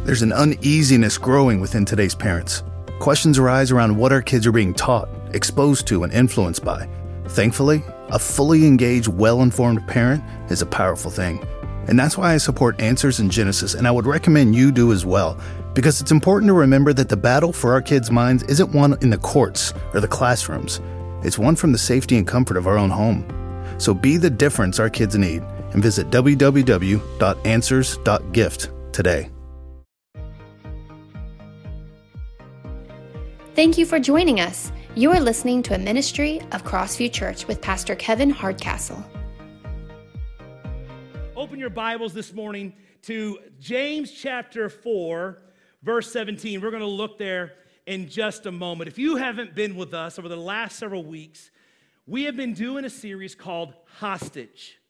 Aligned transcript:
There's 0.00 0.22
an 0.22 0.32
uneasiness 0.32 1.18
growing 1.18 1.60
within 1.60 1.84
today's 1.84 2.14
parents. 2.14 2.62
Questions 2.98 3.38
arise 3.38 3.70
around 3.70 3.96
what 3.96 4.12
our 4.12 4.22
kids 4.22 4.46
are 4.46 4.52
being 4.52 4.74
taught, 4.74 5.08
exposed 5.32 5.86
to, 5.88 6.04
and 6.04 6.12
influenced 6.12 6.64
by. 6.64 6.88
Thankfully, 7.28 7.82
a 8.08 8.18
fully 8.18 8.66
engaged, 8.66 9.08
well 9.08 9.42
informed 9.42 9.86
parent 9.86 10.24
is 10.50 10.62
a 10.62 10.66
powerful 10.66 11.10
thing. 11.10 11.46
And 11.88 11.98
that's 11.98 12.18
why 12.18 12.34
I 12.34 12.38
support 12.38 12.80
Answers 12.80 13.20
in 13.20 13.30
Genesis, 13.30 13.74
and 13.74 13.86
I 13.86 13.90
would 13.90 14.06
recommend 14.06 14.54
you 14.54 14.72
do 14.72 14.92
as 14.92 15.06
well, 15.06 15.38
because 15.74 16.00
it's 16.00 16.12
important 16.12 16.48
to 16.48 16.54
remember 16.54 16.92
that 16.92 17.08
the 17.08 17.16
battle 17.16 17.52
for 17.52 17.72
our 17.72 17.82
kids' 17.82 18.10
minds 18.10 18.42
isn't 18.44 18.72
one 18.72 18.98
in 19.00 19.10
the 19.10 19.18
courts 19.18 19.72
or 19.92 20.00
the 20.00 20.08
classrooms, 20.08 20.80
it's 21.22 21.38
one 21.38 21.56
from 21.56 21.72
the 21.72 21.78
safety 21.78 22.18
and 22.18 22.26
comfort 22.26 22.56
of 22.56 22.66
our 22.66 22.78
own 22.78 22.90
home. 22.90 23.24
So 23.78 23.94
be 23.94 24.16
the 24.16 24.30
difference 24.30 24.78
our 24.78 24.90
kids 24.90 25.16
need 25.16 25.42
and 25.72 25.82
visit 25.82 26.10
www.answers.gift 26.10 28.70
today. 28.92 29.33
Thank 33.54 33.78
you 33.78 33.86
for 33.86 34.00
joining 34.00 34.40
us. 34.40 34.72
You 34.96 35.12
are 35.12 35.20
listening 35.20 35.62
to 35.62 35.76
a 35.76 35.78
ministry 35.78 36.40
of 36.50 36.64
Crossview 36.64 37.12
Church 37.12 37.46
with 37.46 37.60
Pastor 37.60 37.94
Kevin 37.94 38.28
Hardcastle. 38.28 39.00
Open 41.36 41.60
your 41.60 41.70
Bibles 41.70 42.12
this 42.12 42.32
morning 42.32 42.74
to 43.02 43.38
James 43.60 44.10
chapter 44.10 44.68
4, 44.68 45.40
verse 45.84 46.10
17. 46.10 46.60
We're 46.60 46.72
going 46.72 46.82
to 46.82 46.88
look 46.88 47.16
there 47.16 47.52
in 47.86 48.08
just 48.08 48.46
a 48.46 48.50
moment. 48.50 48.88
If 48.88 48.98
you 48.98 49.14
haven't 49.14 49.54
been 49.54 49.76
with 49.76 49.94
us 49.94 50.18
over 50.18 50.28
the 50.28 50.34
last 50.34 50.76
several 50.76 51.04
weeks, 51.04 51.52
we 52.08 52.24
have 52.24 52.36
been 52.36 52.54
doing 52.54 52.84
a 52.84 52.90
series 52.90 53.36
called 53.36 53.72
Hostage. 54.00 54.80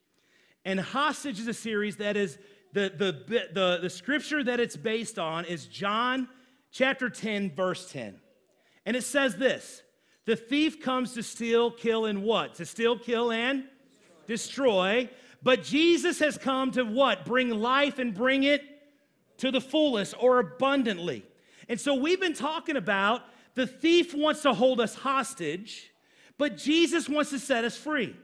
And 0.65 0.81
Hostage 0.81 1.39
is 1.39 1.49
a 1.49 1.55
series 1.55 1.97
that 1.97 2.17
is 2.17 2.39
the, 2.73 2.91
the, 2.97 3.47
the, 3.53 3.79
the 3.83 3.91
scripture 3.91 4.43
that 4.43 4.59
it's 4.59 4.75
based 4.75 5.19
on 5.19 5.45
is 5.45 5.67
John 5.67 6.31
chapter 6.73 7.11
10, 7.11 7.55
verse 7.55 7.93
10. 7.93 8.21
And 8.87 8.97
it 8.97 9.05
says 9.05 9.37
this 9.37 9.83
The 10.27 10.37
thief 10.37 10.81
comes 10.81 11.15
to 11.15 11.23
steal, 11.23 11.71
kill, 11.71 12.07
and 12.07 12.23
what? 12.23 12.55
To 12.55 12.67
steal, 12.67 12.99
kill, 12.99 13.31
and 13.31 13.65
destroy. 14.27 15.09
But 15.43 15.63
Jesus 15.63 16.19
has 16.21 16.39
come 16.39 16.71
to 16.73 16.85
what? 16.85 17.27
Bring 17.27 17.51
life 17.51 17.99
and 17.99 18.15
bring 18.15 18.45
it 18.45 18.63
to 19.39 19.51
the 19.51 19.61
fullest 19.61 20.15
or 20.19 20.39
abundantly. 20.39 21.25
And 21.69 21.79
so 21.79 21.95
we've 21.95 22.21
been 22.21 22.35
talking 22.35 22.77
about 22.77 23.23
the 23.55 23.67
thief 23.67 24.15
wants 24.15 24.43
to 24.43 24.55
hold 24.55 24.81
us 24.81 24.95
hostage, 24.95 25.93
but 26.39 26.57
Jesus 26.57 27.09
wants 27.09 27.31
to 27.31 27.39
set 27.39 27.65
us 27.65 27.77
free. 27.77 28.17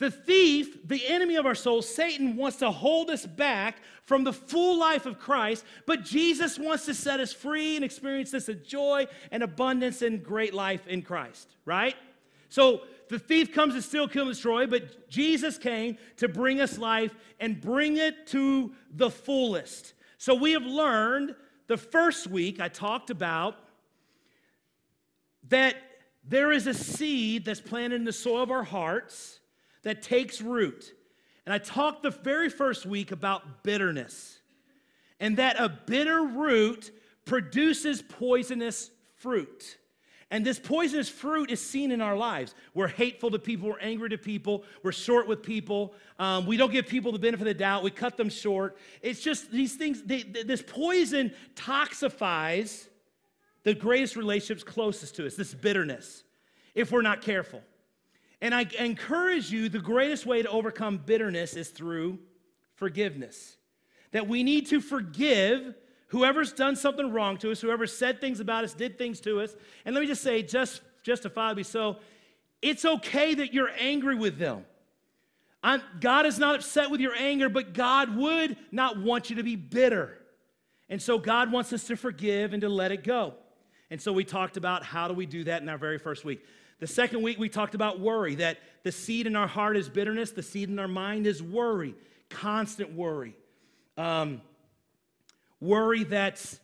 The 0.00 0.10
thief, 0.10 0.88
the 0.88 1.06
enemy 1.06 1.36
of 1.36 1.44
our 1.44 1.54
souls, 1.54 1.86
Satan, 1.86 2.34
wants 2.34 2.56
to 2.56 2.70
hold 2.70 3.10
us 3.10 3.26
back 3.26 3.76
from 4.06 4.24
the 4.24 4.32
full 4.32 4.78
life 4.78 5.04
of 5.04 5.18
Christ, 5.18 5.62
but 5.86 6.04
Jesus 6.04 6.58
wants 6.58 6.86
to 6.86 6.94
set 6.94 7.20
us 7.20 7.34
free 7.34 7.76
and 7.76 7.84
experience 7.84 8.30
this 8.30 8.48
joy 8.66 9.06
and 9.30 9.42
abundance 9.42 10.00
and 10.00 10.24
great 10.24 10.54
life 10.54 10.86
in 10.86 11.02
Christ, 11.02 11.54
right? 11.66 11.94
So 12.48 12.80
the 13.10 13.18
thief 13.18 13.52
comes 13.52 13.74
to 13.74 13.82
steal, 13.82 14.08
kill, 14.08 14.22
and 14.22 14.30
destroy, 14.30 14.66
but 14.66 15.10
Jesus 15.10 15.58
came 15.58 15.98
to 16.16 16.28
bring 16.28 16.62
us 16.62 16.78
life 16.78 17.14
and 17.38 17.60
bring 17.60 17.98
it 17.98 18.26
to 18.28 18.72
the 18.90 19.10
fullest. 19.10 19.92
So 20.16 20.34
we 20.34 20.52
have 20.52 20.64
learned 20.64 21.34
the 21.66 21.76
first 21.76 22.26
week 22.26 22.58
I 22.58 22.68
talked 22.68 23.10
about 23.10 23.56
that 25.50 25.76
there 26.24 26.52
is 26.52 26.66
a 26.66 26.74
seed 26.74 27.44
that's 27.44 27.60
planted 27.60 27.96
in 27.96 28.04
the 28.04 28.14
soil 28.14 28.42
of 28.42 28.50
our 28.50 28.64
hearts 28.64 29.39
that 29.82 30.02
takes 30.02 30.40
root. 30.40 30.92
And 31.46 31.54
I 31.54 31.58
talked 31.58 32.02
the 32.02 32.10
very 32.10 32.48
first 32.48 32.86
week 32.86 33.12
about 33.12 33.62
bitterness 33.62 34.38
and 35.18 35.36
that 35.36 35.60
a 35.60 35.68
bitter 35.68 36.22
root 36.22 36.90
produces 37.24 38.02
poisonous 38.02 38.90
fruit. 39.16 39.76
And 40.32 40.46
this 40.46 40.60
poisonous 40.60 41.08
fruit 41.08 41.50
is 41.50 41.60
seen 41.60 41.90
in 41.90 42.00
our 42.00 42.16
lives. 42.16 42.54
We're 42.72 42.88
hateful 42.88 43.32
to 43.32 43.38
people, 43.38 43.68
we're 43.70 43.80
angry 43.80 44.10
to 44.10 44.18
people, 44.18 44.64
we're 44.82 44.92
short 44.92 45.26
with 45.26 45.42
people, 45.42 45.92
um, 46.20 46.46
we 46.46 46.56
don't 46.56 46.70
give 46.70 46.86
people 46.86 47.10
the 47.10 47.18
benefit 47.18 47.42
of 47.42 47.46
the 47.46 47.54
doubt, 47.54 47.82
we 47.82 47.90
cut 47.90 48.16
them 48.16 48.28
short. 48.28 48.78
It's 49.02 49.20
just 49.20 49.50
these 49.50 49.74
things, 49.74 50.02
they, 50.02 50.22
this 50.22 50.62
poison 50.62 51.32
toxifies 51.56 52.86
the 53.64 53.74
greatest 53.74 54.16
relationships 54.16 54.62
closest 54.62 55.16
to 55.16 55.26
us, 55.26 55.34
this 55.34 55.52
bitterness, 55.52 56.22
if 56.74 56.92
we're 56.92 57.02
not 57.02 57.22
careful. 57.22 57.60
And 58.40 58.54
I 58.54 58.66
encourage 58.78 59.50
you 59.50 59.68
the 59.68 59.80
greatest 59.80 60.24
way 60.26 60.42
to 60.42 60.48
overcome 60.48 60.98
bitterness 60.98 61.54
is 61.54 61.68
through 61.68 62.18
forgiveness. 62.74 63.56
That 64.12 64.26
we 64.26 64.42
need 64.42 64.66
to 64.68 64.80
forgive 64.80 65.74
whoever's 66.08 66.52
done 66.52 66.74
something 66.74 67.12
wrong 67.12 67.36
to 67.38 67.52
us, 67.52 67.60
whoever 67.60 67.86
said 67.86 68.20
things 68.20 68.40
about 68.40 68.64
us, 68.64 68.74
did 68.74 68.98
things 68.98 69.20
to 69.20 69.40
us. 69.40 69.54
And 69.84 69.94
let 69.94 70.00
me 70.00 70.06
just 70.06 70.22
say, 70.22 70.42
just 70.42 70.80
justifiably 71.02 71.62
so, 71.62 71.98
it's 72.62 72.84
okay 72.84 73.34
that 73.34 73.54
you're 73.54 73.70
angry 73.78 74.14
with 74.14 74.38
them. 74.38 74.64
I'm, 75.62 75.82
God 76.00 76.26
is 76.26 76.38
not 76.38 76.54
upset 76.54 76.90
with 76.90 77.00
your 77.00 77.14
anger, 77.14 77.48
but 77.48 77.74
God 77.74 78.16
would 78.16 78.56
not 78.72 78.98
want 78.98 79.30
you 79.30 79.36
to 79.36 79.42
be 79.42 79.56
bitter. 79.56 80.18
And 80.88 81.00
so 81.00 81.18
God 81.18 81.52
wants 81.52 81.72
us 81.72 81.84
to 81.84 81.96
forgive 81.96 82.52
and 82.52 82.62
to 82.62 82.68
let 82.68 82.92
it 82.92 83.04
go. 83.04 83.34
And 83.90 84.00
so 84.00 84.12
we 84.12 84.24
talked 84.24 84.56
about 84.56 84.84
how 84.84 85.08
do 85.08 85.14
we 85.14 85.26
do 85.26 85.44
that 85.44 85.62
in 85.62 85.68
our 85.68 85.78
very 85.78 85.98
first 85.98 86.24
week. 86.24 86.44
The 86.80 86.86
second 86.86 87.22
week, 87.22 87.38
we 87.38 87.48
talked 87.48 87.74
about 87.74 88.00
worry, 88.00 88.36
that 88.36 88.58
the 88.82 88.90
seed 88.90 89.26
in 89.26 89.36
our 89.36 89.46
heart 89.46 89.76
is 89.76 89.88
bitterness, 89.88 90.32
the 90.32 90.42
seed 90.42 90.70
in 90.70 90.78
our 90.78 90.88
mind 90.88 91.26
is 91.26 91.42
worry, 91.42 91.94
constant 92.30 92.94
worry. 92.94 93.36
Um, 93.98 94.40
worry 95.60 96.04
that's 96.04 96.58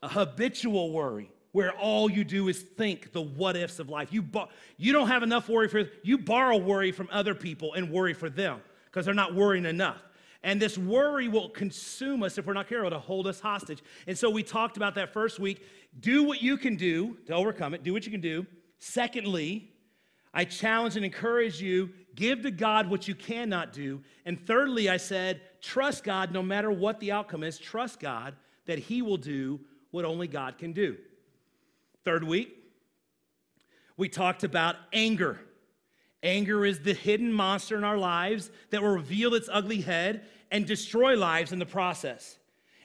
a 0.00 0.08
habitual 0.08 0.92
worry, 0.92 1.30
where 1.50 1.72
all 1.72 2.08
you 2.08 2.22
do 2.22 2.48
is 2.48 2.62
think 2.62 3.12
the 3.12 3.20
what 3.20 3.56
ifs 3.56 3.80
of 3.80 3.88
life. 3.88 4.12
You, 4.12 4.22
bo- 4.22 4.48
you 4.76 4.92
don't 4.92 5.08
have 5.08 5.24
enough 5.24 5.48
worry 5.48 5.68
for, 5.68 5.90
you 6.04 6.18
borrow 6.18 6.56
worry 6.56 6.92
from 6.92 7.08
other 7.10 7.34
people 7.34 7.74
and 7.74 7.90
worry 7.90 8.14
for 8.14 8.30
them 8.30 8.60
because 8.84 9.06
they're 9.06 9.14
not 9.14 9.34
worrying 9.34 9.66
enough. 9.66 10.00
And 10.44 10.62
this 10.62 10.78
worry 10.78 11.26
will 11.26 11.48
consume 11.48 12.22
us 12.22 12.38
if 12.38 12.46
we're 12.46 12.52
not 12.52 12.68
careful 12.68 12.90
to 12.90 13.00
hold 13.00 13.26
us 13.26 13.40
hostage. 13.40 13.82
And 14.06 14.16
so 14.16 14.30
we 14.30 14.44
talked 14.44 14.76
about 14.76 14.94
that 14.94 15.12
first 15.12 15.40
week. 15.40 15.66
Do 15.98 16.22
what 16.22 16.40
you 16.40 16.56
can 16.56 16.76
do 16.76 17.16
to 17.26 17.34
overcome 17.34 17.74
it, 17.74 17.82
do 17.82 17.92
what 17.92 18.04
you 18.04 18.12
can 18.12 18.20
do. 18.20 18.46
Secondly, 18.78 19.70
I 20.32 20.44
challenge 20.44 20.96
and 20.96 21.04
encourage 21.04 21.60
you 21.62 21.90
give 22.14 22.42
to 22.42 22.50
God 22.50 22.88
what 22.88 23.08
you 23.08 23.14
cannot 23.14 23.72
do. 23.72 24.02
And 24.24 24.44
thirdly, 24.46 24.88
I 24.88 24.96
said, 24.96 25.40
trust 25.60 26.04
God 26.04 26.32
no 26.32 26.42
matter 26.42 26.70
what 26.70 27.00
the 27.00 27.12
outcome 27.12 27.42
is. 27.42 27.58
Trust 27.58 28.00
God 28.00 28.34
that 28.66 28.78
He 28.78 29.02
will 29.02 29.16
do 29.16 29.60
what 29.90 30.04
only 30.04 30.28
God 30.28 30.58
can 30.58 30.72
do. 30.72 30.96
Third 32.04 32.24
week, 32.24 32.54
we 33.96 34.08
talked 34.08 34.44
about 34.44 34.76
anger. 34.92 35.40
Anger 36.22 36.66
is 36.66 36.80
the 36.80 36.94
hidden 36.94 37.32
monster 37.32 37.76
in 37.76 37.84
our 37.84 37.98
lives 37.98 38.50
that 38.70 38.82
will 38.82 38.90
reveal 38.90 39.34
its 39.34 39.48
ugly 39.50 39.80
head 39.80 40.26
and 40.50 40.66
destroy 40.66 41.16
lives 41.16 41.52
in 41.52 41.58
the 41.58 41.66
process. 41.66 42.38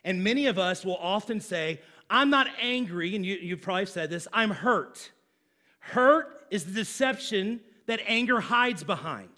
And 0.03 0.23
many 0.23 0.47
of 0.47 0.57
us 0.57 0.85
will 0.85 0.97
often 0.97 1.39
say, 1.39 1.81
I'm 2.09 2.29
not 2.29 2.47
angry, 2.61 3.15
and 3.15 3.25
you, 3.25 3.35
you've 3.35 3.61
probably 3.61 3.85
said 3.85 4.09
this, 4.09 4.27
I'm 4.33 4.51
hurt. 4.51 5.11
Hurt 5.81 6.45
is 6.49 6.65
the 6.65 6.71
deception 6.71 7.59
that 7.87 7.99
anger 8.07 8.39
hides 8.39 8.83
behind. 8.83 9.29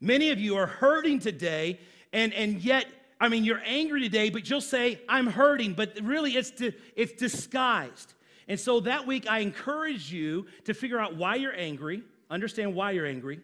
Many 0.00 0.30
of 0.30 0.38
you 0.38 0.56
are 0.56 0.66
hurting 0.66 1.18
today, 1.18 1.80
and, 2.12 2.34
and 2.34 2.62
yet, 2.62 2.86
I 3.20 3.28
mean, 3.28 3.44
you're 3.44 3.62
angry 3.64 4.00
today, 4.02 4.30
but 4.30 4.48
you'll 4.50 4.60
say, 4.60 5.00
I'm 5.08 5.26
hurting, 5.26 5.74
but 5.74 5.98
really 6.02 6.36
it's, 6.36 6.52
it's 6.96 7.12
disguised. 7.12 8.14
And 8.48 8.58
so 8.58 8.80
that 8.80 9.06
week, 9.06 9.26
I 9.30 9.38
encourage 9.38 10.12
you 10.12 10.46
to 10.64 10.74
figure 10.74 10.98
out 10.98 11.16
why 11.16 11.36
you're 11.36 11.56
angry, 11.56 12.02
understand 12.30 12.74
why 12.74 12.90
you're 12.90 13.06
angry, 13.06 13.40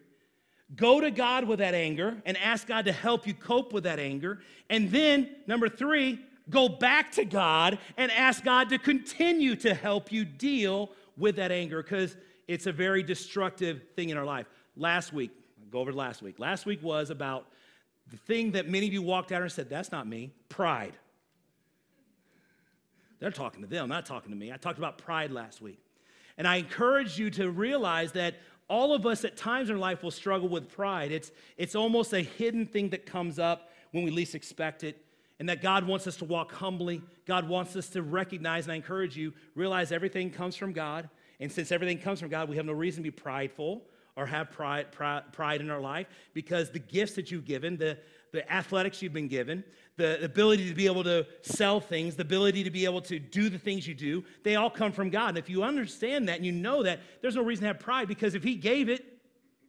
go 0.75 0.99
to 0.99 1.11
God 1.11 1.45
with 1.45 1.59
that 1.59 1.73
anger, 1.73 2.21
and 2.25 2.35
ask 2.37 2.67
God 2.67 2.85
to 2.85 2.91
help 2.91 3.25
you 3.25 3.33
cope 3.33 3.71
with 3.71 3.85
that 3.85 3.99
anger. 3.99 4.39
And 4.69 4.91
then, 4.91 5.29
number 5.47 5.69
three, 5.69 6.19
go 6.49 6.67
back 6.67 7.11
to 7.13 7.25
God 7.25 7.79
and 7.95 8.11
ask 8.11 8.43
God 8.43 8.69
to 8.69 8.77
continue 8.77 9.55
to 9.57 9.73
help 9.73 10.11
you 10.11 10.25
deal 10.25 10.91
with 11.17 11.37
that 11.37 11.51
anger 11.51 11.81
because 11.81 12.17
it's 12.47 12.65
a 12.65 12.71
very 12.71 13.03
destructive 13.03 13.81
thing 13.95 14.09
in 14.09 14.17
our 14.17 14.25
life. 14.25 14.47
Last 14.75 15.13
week, 15.13 15.31
I'll 15.61 15.69
go 15.69 15.79
over 15.79 15.91
to 15.91 15.97
last 15.97 16.21
week. 16.21 16.39
Last 16.39 16.65
week 16.65 16.81
was 16.81 17.09
about 17.09 17.47
the 18.09 18.17
thing 18.17 18.51
that 18.51 18.69
many 18.69 18.87
of 18.87 18.93
you 18.93 19.01
walked 19.01 19.31
out 19.31 19.41
and 19.41 19.51
said, 19.51 19.69
That's 19.69 19.91
not 19.91 20.07
me 20.07 20.31
pride. 20.49 20.93
They're 23.19 23.31
talking 23.31 23.61
to 23.61 23.67
them, 23.67 23.89
not 23.89 24.05
talking 24.05 24.31
to 24.31 24.37
me. 24.37 24.51
I 24.51 24.57
talked 24.57 24.77
about 24.77 24.99
pride 24.99 25.31
last 25.31 25.61
week. 25.61 25.79
And 26.37 26.47
I 26.47 26.57
encourage 26.57 27.17
you 27.17 27.31
to 27.31 27.49
realize 27.49 28.11
that 28.11 28.35
all 28.69 28.93
of 28.93 29.05
us 29.05 29.25
at 29.25 29.35
times 29.35 29.69
in 29.69 29.75
our 29.75 29.81
life 29.81 30.03
will 30.03 30.11
struggle 30.11 30.47
with 30.47 30.69
pride. 30.69 31.11
It's, 31.11 31.31
it's 31.57 31.73
almost 31.73 32.13
a 32.13 32.21
hidden 32.21 32.65
thing 32.67 32.89
that 32.89 33.05
comes 33.05 33.39
up 33.39 33.71
when 33.91 34.03
we 34.03 34.11
least 34.11 34.35
expect 34.35 34.83
it 34.83 35.03
and 35.39 35.49
that 35.49 35.61
God 35.61 35.85
wants 35.85 36.07
us 36.07 36.17
to 36.17 36.25
walk 36.25 36.51
humbly. 36.51 37.01
God 37.25 37.47
wants 37.47 37.75
us 37.75 37.89
to 37.89 38.01
recognize, 38.01 38.65
and 38.65 38.71
I 38.71 38.75
encourage 38.75 39.15
you, 39.15 39.33
realize 39.55 39.91
everything 39.91 40.31
comes 40.31 40.55
from 40.55 40.73
God. 40.73 41.09
And 41.39 41.51
since 41.51 41.71
everything 41.71 41.99
comes 41.99 42.19
from 42.19 42.29
God, 42.29 42.49
we 42.49 42.55
have 42.55 42.65
no 42.65 42.73
reason 42.73 43.03
to 43.03 43.11
be 43.11 43.15
prideful 43.15 43.83
or 44.15 44.25
have 44.25 44.51
pride, 44.51 44.91
pride, 44.91 45.31
pride 45.31 45.61
in 45.61 45.69
our 45.69 45.79
life 45.79 46.07
because 46.33 46.71
the 46.71 46.79
gifts 46.79 47.13
that 47.13 47.29
you've 47.29 47.45
given, 47.45 47.77
the, 47.77 47.97
the 48.31 48.51
athletics 48.51 49.01
you've 49.01 49.13
been 49.13 49.27
given, 49.27 49.63
the 49.95 50.23
ability 50.23 50.67
to 50.67 50.75
be 50.75 50.87
able 50.87 51.03
to 51.03 51.25
sell 51.43 51.79
things, 51.79 52.15
the 52.15 52.23
ability 52.23 52.63
to 52.63 52.71
be 52.71 52.85
able 52.85 53.01
to 53.01 53.19
do 53.19 53.49
the 53.49 53.59
things 53.59 53.87
you 53.87 53.93
do, 53.93 54.23
they 54.43 54.55
all 54.55 54.71
come 54.71 54.91
from 54.91 55.11
God. 55.11 55.29
And 55.29 55.37
if 55.37 55.49
you 55.49 55.63
understand 55.63 56.27
that 56.29 56.37
and 56.37 56.45
you 56.45 56.51
know 56.51 56.81
that, 56.83 56.99
there's 57.21 57.35
no 57.35 57.43
reason 57.43 57.61
to 57.63 57.67
have 57.67 57.79
pride 57.79 58.07
because 58.07 58.33
if 58.33 58.43
He 58.43 58.55
gave 58.55 58.89
it, 58.89 59.05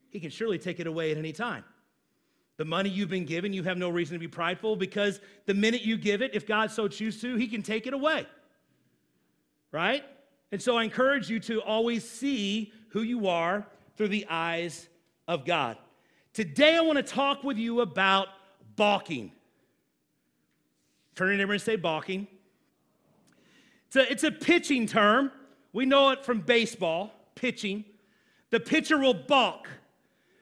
He 0.08 0.18
can 0.18 0.30
surely 0.30 0.58
take 0.58 0.80
it 0.80 0.86
away 0.86 1.10
at 1.10 1.18
any 1.18 1.32
time. 1.32 1.64
The 2.56 2.64
money 2.64 2.88
you've 2.88 3.10
been 3.10 3.26
given, 3.26 3.52
you 3.52 3.62
have 3.64 3.76
no 3.78 3.90
reason 3.90 4.14
to 4.14 4.18
be 4.18 4.28
prideful 4.28 4.76
because 4.76 5.20
the 5.44 5.54
minute 5.54 5.82
you 5.82 5.96
give 5.96 6.22
it, 6.22 6.32
if 6.34 6.46
God 6.46 6.70
so 6.70 6.88
chooses 6.88 7.20
to, 7.20 7.36
He 7.36 7.48
can 7.48 7.62
take 7.62 7.86
it 7.86 7.92
away. 7.92 8.26
Right? 9.70 10.04
And 10.50 10.60
so 10.60 10.76
I 10.76 10.84
encourage 10.84 11.28
you 11.28 11.40
to 11.40 11.60
always 11.62 12.08
see 12.08 12.72
who 12.90 13.02
you 13.02 13.28
are 13.28 13.66
through 13.96 14.08
the 14.08 14.26
eyes 14.28 14.88
of 15.26 15.44
God. 15.44 15.76
Today 16.32 16.76
I 16.76 16.80
want 16.80 16.96
to 16.96 17.02
talk 17.02 17.44
with 17.44 17.58
you 17.58 17.80
about 17.80 18.28
balking. 18.76 19.32
Turn 21.14 21.26
to 21.26 21.32
your 21.32 21.38
neighbor 21.38 21.52
and 21.52 21.62
say 21.62 21.76
balking. 21.76 22.26
It's 23.88 23.96
a, 23.96 24.12
it's 24.12 24.24
a 24.24 24.30
pitching 24.30 24.86
term. 24.86 25.32
We 25.72 25.84
know 25.84 26.10
it 26.10 26.24
from 26.24 26.40
baseball, 26.40 27.12
pitching. 27.34 27.84
The 28.50 28.60
pitcher 28.60 28.98
will 28.98 29.14
balk. 29.14 29.68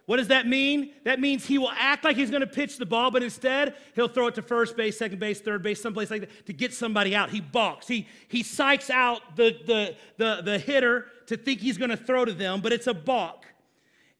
What 0.06 0.18
does 0.18 0.28
that 0.28 0.46
mean? 0.46 0.92
That 1.02 1.18
means 1.18 1.44
he 1.44 1.58
will 1.58 1.72
act 1.72 2.04
like 2.04 2.16
he's 2.16 2.30
going 2.30 2.40
to 2.40 2.46
pitch 2.46 2.78
the 2.78 2.86
ball, 2.86 3.10
but 3.10 3.24
instead 3.24 3.74
he'll 3.96 4.06
throw 4.06 4.28
it 4.28 4.36
to 4.36 4.42
first 4.42 4.76
base, 4.76 4.96
second 4.96 5.18
base, 5.18 5.40
third 5.40 5.64
base, 5.64 5.82
someplace 5.82 6.12
like 6.12 6.20
that 6.20 6.46
to 6.46 6.52
get 6.52 6.72
somebody 6.72 7.14
out. 7.14 7.30
He 7.30 7.40
balks. 7.40 7.88
He, 7.88 8.06
he 8.28 8.44
psychs 8.44 8.88
out 8.88 9.34
the, 9.34 9.56
the, 9.66 9.96
the, 10.16 10.42
the 10.42 10.58
hitter 10.58 11.06
to 11.26 11.36
think 11.36 11.60
he's 11.60 11.76
going 11.76 11.90
to 11.90 11.96
throw 11.96 12.24
to 12.24 12.32
them, 12.32 12.60
but 12.60 12.72
it's 12.72 12.86
a 12.86 12.94
balk. 12.94 13.46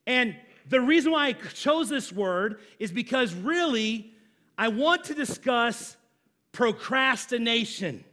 And 0.05 0.35
the 0.69 0.81
reason 0.81 1.13
why 1.13 1.27
I 1.27 1.33
chose 1.33 1.87
this 1.87 2.11
word 2.11 2.59
is 2.79 2.91
because 2.91 3.33
really 3.33 4.11
I 4.57 4.67
want 4.67 5.05
to 5.05 5.13
discuss 5.13 5.95
procrastination. 6.51 8.03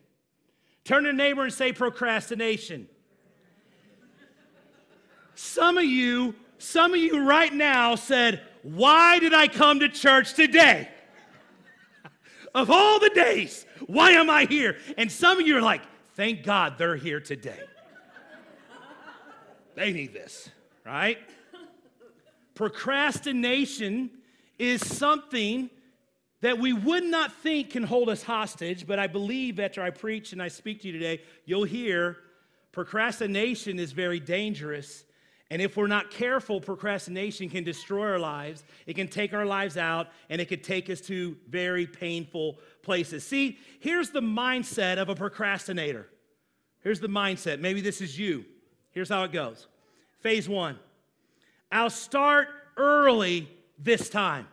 Turn 0.85 1.05
to 1.05 1.12
neighbor 1.12 1.43
and 1.43 1.53
say 1.53 1.73
procrastination. 1.73 2.88
Some 5.35 5.79
of 5.79 5.85
you 5.85 6.37
some 6.59 6.93
of 6.93 7.01
you 7.01 7.27
right 7.27 7.53
now 7.53 7.95
said, 7.95 8.43
Why 8.62 9.19
did 9.19 9.35
I 9.35 9.49
come 9.49 9.81
to 9.81 9.89
church 9.89 10.35
today? 10.35 10.89
of 12.55 12.71
all 12.71 13.01
the 13.01 13.11
days, 13.11 13.67
why 13.87 14.12
am 14.12 14.31
I 14.31 14.45
here? 14.45 14.77
And 14.97 15.11
some 15.11 15.41
of 15.41 15.47
you 15.47 15.56
are 15.56 15.62
like, 15.62 15.83
Thank 16.15 16.45
God 16.45 16.79
they're 16.79 16.97
here 16.97 17.21
today. 17.21 17.59
they 19.75 19.93
need 19.93 20.12
this, 20.12 20.49
right? 20.85 21.19
Procrastination 22.55 24.11
is 24.59 24.87
something 24.87 25.69
that 26.41 26.59
we 26.59 26.73
would 26.73 27.03
not 27.03 27.33
think 27.33 27.71
can 27.71 27.83
hold 27.83 28.09
us 28.09 28.23
hostage, 28.23 28.87
but 28.87 28.99
I 28.99 29.06
believe 29.06 29.59
after 29.59 29.83
I 29.83 29.91
preach 29.91 30.33
and 30.33 30.43
I 30.43 30.49
speak 30.49 30.83
to 30.83 30.89
you 30.89 30.93
today, 30.93 31.23
you'll 31.47 31.65
hear 31.65 32.19
procrastination 32.71 33.79
is 33.79 33.93
very 33.93 34.21
dangerous 34.21 35.05
and 35.50 35.61
if 35.61 35.76
we're 35.76 35.87
not 35.87 36.11
careful, 36.11 36.61
procrastination 36.61 37.50
can 37.50 37.64
destroy 37.64 38.12
our 38.12 38.19
lives. 38.19 38.64
It 38.87 38.94
can 38.94 39.08
take 39.08 39.35
our 39.35 39.44
lives 39.44 39.76
out 39.76 40.08
and 40.31 40.41
it 40.41 40.46
could 40.46 40.64
take 40.64 40.88
us 40.88 41.00
to 41.02 41.37
very 41.49 41.87
painful 41.87 42.58
places. 42.82 43.26
See, 43.26 43.58
here's 43.81 44.11
the 44.11 44.23
mindset 44.23 44.96
of 44.96 45.11
a 45.11 45.14
procrastinator. 45.14 46.08
Here's 46.81 47.00
the 47.00 47.08
mindset. 47.08 47.61
Maybe 47.61 47.81
this 47.81 48.00
is 48.00 48.19
you. 48.19 48.44
Here's 48.91 49.08
how 49.08 49.25
it 49.25 49.32
goes 49.32 49.67
Phase 50.20 50.49
one 50.49 50.79
I'll 51.70 51.91
start 51.91 52.49
early 52.76 53.49
this 53.79 54.08
time. 54.08 54.49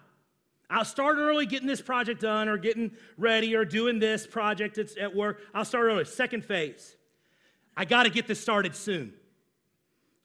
I'll 0.70 0.86
start 0.86 1.18
early 1.18 1.46
getting 1.46 1.68
this 1.68 1.82
project 1.82 2.22
done 2.22 2.48
or 2.48 2.58
getting 2.58 2.92
ready 3.18 3.56
or 3.56 3.66
doing 3.66 4.00
this 4.00 4.26
project 4.26 4.78
at 4.78 5.16
work. 5.16 5.42
I'll 5.54 5.66
start 5.66 5.86
early. 5.86 6.06
Second 6.06 6.46
phase 6.46 6.96
I 7.76 7.86
got 7.86 8.04
to 8.04 8.10
get 8.10 8.28
this 8.28 8.42
started 8.42 8.76
soon. 8.76 9.14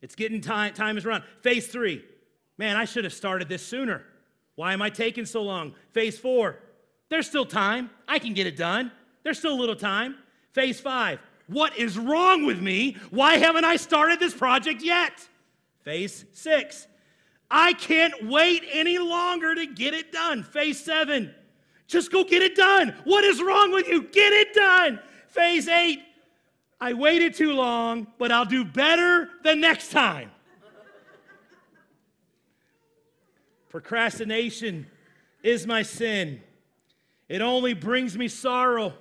It's 0.02 0.14
getting 0.14 0.40
time, 0.40 0.74
time 0.74 0.98
is 0.98 1.04
run. 1.04 1.22
Phase 1.40 1.66
three, 1.66 2.04
man, 2.58 2.76
I 2.76 2.84
should 2.84 3.04
have 3.04 3.14
started 3.14 3.48
this 3.48 3.64
sooner. 3.66 4.02
Why 4.54 4.72
am 4.72 4.82
I 4.82 4.90
taking 4.90 5.26
so 5.26 5.42
long? 5.42 5.74
Phase 5.92 6.18
four, 6.18 6.58
there's 7.08 7.26
still 7.26 7.46
time. 7.46 7.90
I 8.08 8.18
can 8.18 8.34
get 8.34 8.46
it 8.46 8.56
done. 8.56 8.92
There's 9.22 9.38
still 9.38 9.54
a 9.54 9.60
little 9.60 9.76
time. 9.76 10.16
Phase 10.52 10.80
five, 10.80 11.18
what 11.46 11.76
is 11.76 11.98
wrong 11.98 12.46
with 12.46 12.60
me? 12.60 12.96
Why 13.10 13.36
haven't 13.36 13.64
I 13.64 13.76
started 13.76 14.20
this 14.20 14.34
project 14.34 14.82
yet? 14.82 15.28
Phase 15.82 16.24
six, 16.32 16.86
I 17.50 17.74
can't 17.74 18.26
wait 18.26 18.64
any 18.72 18.98
longer 18.98 19.54
to 19.54 19.66
get 19.66 19.94
it 19.94 20.12
done. 20.12 20.42
Phase 20.42 20.82
seven, 20.82 21.34
just 21.86 22.10
go 22.10 22.24
get 22.24 22.42
it 22.42 22.56
done. 22.56 22.94
What 23.04 23.24
is 23.24 23.42
wrong 23.42 23.72
with 23.72 23.86
you? 23.88 24.02
Get 24.02 24.32
it 24.32 24.54
done. 24.54 24.98
Phase 25.28 25.68
eight, 25.68 26.00
I 26.80 26.92
waited 26.92 27.34
too 27.34 27.52
long, 27.52 28.06
but 28.18 28.30
I'll 28.30 28.44
do 28.44 28.64
better 28.64 29.30
the 29.42 29.54
next 29.54 29.90
time. 29.90 30.30
Procrastination 33.70 34.86
is 35.42 35.66
my 35.66 35.82
sin. 35.82 36.42
It 37.28 37.40
only 37.40 37.74
brings 37.74 38.16
me 38.16 38.28
sorrow. 38.28 38.94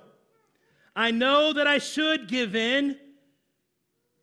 I 0.94 1.10
know 1.10 1.52
that 1.52 1.66
I 1.66 1.78
should 1.78 2.28
give 2.28 2.56
in, 2.56 2.98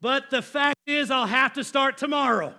but 0.01 0.29
the 0.29 0.41
fact 0.41 0.79
is, 0.87 1.11
I'll 1.11 1.27
have 1.27 1.53
to 1.53 1.63
start 1.63 1.97
tomorrow. 1.97 2.53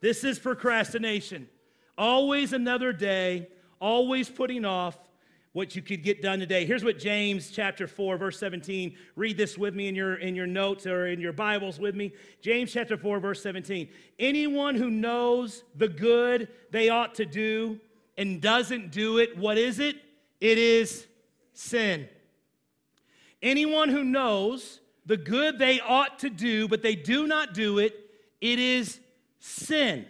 This 0.00 0.24
is 0.24 0.38
procrastination. 0.38 1.48
Always 1.96 2.52
another 2.52 2.92
day, 2.92 3.48
always 3.80 4.28
putting 4.28 4.64
off, 4.64 4.98
what 5.58 5.74
you 5.74 5.82
could 5.82 6.04
get 6.04 6.22
done 6.22 6.38
today. 6.38 6.64
Here's 6.64 6.84
what 6.84 7.00
James 7.00 7.50
chapter 7.50 7.88
4 7.88 8.16
verse 8.16 8.38
17. 8.38 8.96
Read 9.16 9.36
this 9.36 9.58
with 9.58 9.74
me 9.74 9.88
in 9.88 9.96
your 9.96 10.14
in 10.14 10.36
your 10.36 10.46
notes 10.46 10.86
or 10.86 11.08
in 11.08 11.20
your 11.20 11.32
Bibles 11.32 11.80
with 11.80 11.96
me. 11.96 12.12
James 12.40 12.72
chapter 12.72 12.96
4 12.96 13.18
verse 13.18 13.42
17. 13.42 13.88
Anyone 14.20 14.76
who 14.76 14.88
knows 14.88 15.64
the 15.74 15.88
good 15.88 16.46
they 16.70 16.90
ought 16.90 17.16
to 17.16 17.26
do 17.26 17.80
and 18.16 18.40
doesn't 18.40 18.92
do 18.92 19.18
it, 19.18 19.36
what 19.36 19.58
is 19.58 19.80
it? 19.80 19.96
It 20.40 20.58
is 20.58 21.08
sin. 21.54 22.08
Anyone 23.42 23.88
who 23.88 24.04
knows 24.04 24.78
the 25.06 25.16
good 25.16 25.58
they 25.58 25.80
ought 25.80 26.20
to 26.20 26.30
do 26.30 26.68
but 26.68 26.82
they 26.82 26.94
do 26.94 27.26
not 27.26 27.52
do 27.52 27.80
it, 27.80 27.98
it 28.40 28.60
is 28.60 29.00
sin. 29.40 30.06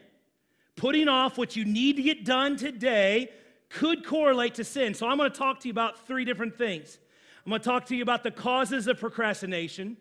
Putting 0.76 1.08
off 1.08 1.38
what 1.38 1.56
you 1.56 1.64
need 1.64 1.96
to 1.96 2.02
get 2.02 2.26
done 2.26 2.58
today 2.58 3.30
could 3.68 4.04
correlate 4.04 4.54
to 4.54 4.64
sin. 4.64 4.94
So 4.94 5.08
I'm 5.08 5.18
going 5.18 5.30
to 5.30 5.38
talk 5.38 5.60
to 5.60 5.68
you 5.68 5.72
about 5.72 6.06
three 6.06 6.24
different 6.24 6.56
things. 6.56 6.98
I'm 7.44 7.50
going 7.50 7.60
to 7.60 7.68
talk 7.68 7.86
to 7.86 7.96
you 7.96 8.02
about 8.02 8.22
the 8.22 8.30
causes 8.30 8.86
of 8.86 8.98
procrastination, 8.98 9.96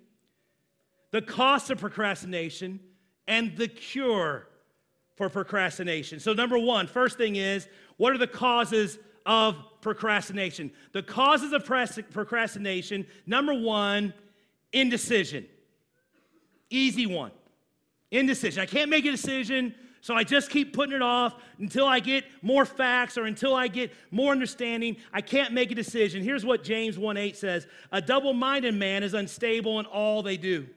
the 1.11 1.21
cost 1.21 1.69
of 1.69 1.79
procrastination, 1.79 2.79
and 3.27 3.55
the 3.57 3.67
cure 3.67 4.47
for 5.15 5.29
procrastination. 5.29 6.19
So, 6.19 6.33
number 6.33 6.57
one, 6.57 6.87
first 6.87 7.17
thing 7.17 7.35
is 7.35 7.67
what 7.97 8.13
are 8.13 8.17
the 8.17 8.27
causes 8.27 8.99
of 9.25 9.55
procrastination? 9.81 10.71
The 10.93 11.03
causes 11.03 11.51
of 11.53 11.65
procrastination, 11.65 13.07
number 13.25 13.53
one, 13.53 14.13
indecision. 14.71 15.45
Easy 16.69 17.05
one. 17.05 17.31
Indecision. 18.11 18.61
I 18.61 18.65
can't 18.65 18.89
make 18.89 19.05
a 19.05 19.11
decision 19.11 19.73
so 20.07 20.15
I 20.15 20.23
just 20.23 20.49
keep 20.49 20.71
putting 20.71 20.95
it 20.95 21.01
off 21.01 21.35
until 21.59 21.85
I 21.85 21.99
get 21.99 22.23
more 22.41 22.65
facts 22.65 23.17
or 23.17 23.25
until 23.25 23.53
I 23.53 23.67
get 23.67 23.91
more 24.09 24.31
understanding. 24.31 24.95
I 25.11 25.19
can't 25.19 25.51
make 25.51 25.69
a 25.69 25.75
decision. 25.75 26.23
Here's 26.23 26.45
what 26.45 26.63
James 26.63 26.97
1:8 26.97 27.35
says 27.35 27.67
A 27.91 28.01
double 28.01 28.31
minded 28.31 28.73
man 28.73 29.03
is 29.03 29.13
unstable 29.13 29.81
in 29.81 29.85
all 29.85 30.23
they 30.23 30.37
do. 30.37 30.69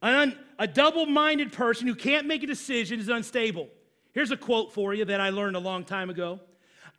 Un- 0.00 0.38
a 0.60 0.68
double 0.68 1.06
minded 1.06 1.52
person 1.52 1.88
who 1.88 1.94
can't 1.96 2.24
make 2.24 2.44
a 2.44 2.46
decision 2.46 3.00
is 3.00 3.08
unstable. 3.08 3.68
Here's 4.12 4.30
a 4.30 4.36
quote 4.36 4.72
for 4.72 4.94
you 4.94 5.04
that 5.06 5.20
I 5.20 5.30
learned 5.30 5.56
a 5.56 5.58
long 5.58 5.84
time 5.84 6.08
ago 6.08 6.38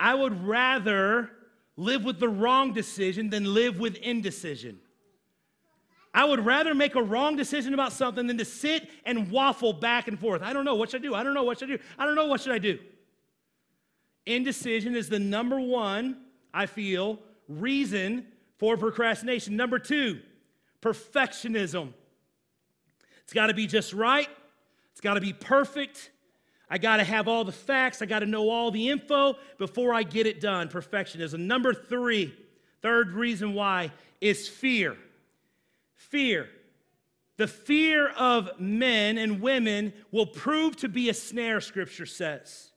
I 0.01 0.13
would 0.13 0.45
rather 0.45 1.31
live 1.77 2.03
with 2.03 2.19
the 2.19 2.27
wrong 2.27 2.73
decision 2.73 3.29
than 3.29 3.53
live 3.53 3.79
with 3.79 3.95
indecision. 3.95 4.81
I 6.13 6.25
would 6.25 6.45
rather 6.45 6.75
make 6.75 6.95
a 6.95 7.01
wrong 7.01 7.37
decision 7.37 7.73
about 7.73 7.93
something 7.93 8.27
than 8.27 8.37
to 8.37 8.45
sit 8.45 8.89
and 9.05 9.31
waffle 9.31 9.71
back 9.71 10.07
and 10.07 10.19
forth. 10.19 10.41
I 10.41 10.51
don't 10.51 10.65
know. 10.65 10.75
What 10.75 10.91
should 10.91 11.01
I 11.01 11.07
do? 11.07 11.15
I 11.15 11.23
don't 11.23 11.33
know. 11.33 11.43
What 11.43 11.59
should 11.59 11.71
I 11.71 11.77
do? 11.77 11.83
I 11.97 12.05
don't 12.05 12.15
know. 12.15 12.25
What 12.27 12.41
should 12.41 12.51
I 12.51 12.57
do? 12.57 12.79
Indecision 14.25 14.95
is 14.95 15.09
the 15.09 15.19
number 15.19 15.59
one, 15.59 16.17
I 16.53 16.65
feel, 16.65 17.19
reason 17.47 18.27
for 18.57 18.77
procrastination. 18.77 19.55
Number 19.55 19.79
two, 19.79 20.19
perfectionism. 20.81 21.93
It's 23.23 23.33
got 23.33 23.47
to 23.47 23.53
be 23.53 23.65
just 23.65 23.93
right, 23.93 24.27
it's 24.91 25.01
got 25.01 25.15
to 25.15 25.21
be 25.21 25.33
perfect. 25.33 26.11
I 26.69 26.77
got 26.77 26.97
to 26.97 27.03
have 27.03 27.27
all 27.27 27.43
the 27.43 27.51
facts, 27.51 28.01
I 28.01 28.05
got 28.05 28.19
to 28.19 28.25
know 28.25 28.49
all 28.49 28.71
the 28.71 28.89
info 28.89 29.35
before 29.57 29.93
I 29.93 30.03
get 30.03 30.25
it 30.25 30.39
done. 30.39 30.69
Perfectionism. 30.69 31.39
Number 31.39 31.73
three, 31.73 32.33
third 32.81 33.13
reason 33.13 33.53
why 33.53 33.91
is 34.21 34.47
fear. 34.47 34.97
Fear. 36.11 36.49
The 37.37 37.47
fear 37.47 38.09
of 38.09 38.49
men 38.59 39.17
and 39.17 39.41
women 39.41 39.93
will 40.11 40.27
prove 40.27 40.75
to 40.77 40.89
be 40.89 41.09
a 41.09 41.13
snare, 41.13 41.61
scripture 41.61 42.05
says. 42.05 42.71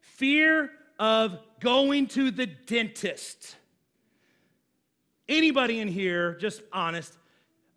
Fear 0.00 0.70
of 0.98 1.38
going 1.60 2.06
to 2.08 2.30
the 2.30 2.46
dentist. 2.46 3.56
Anybody 5.26 5.80
in 5.80 5.88
here, 5.88 6.34
just 6.34 6.60
honest, 6.70 7.16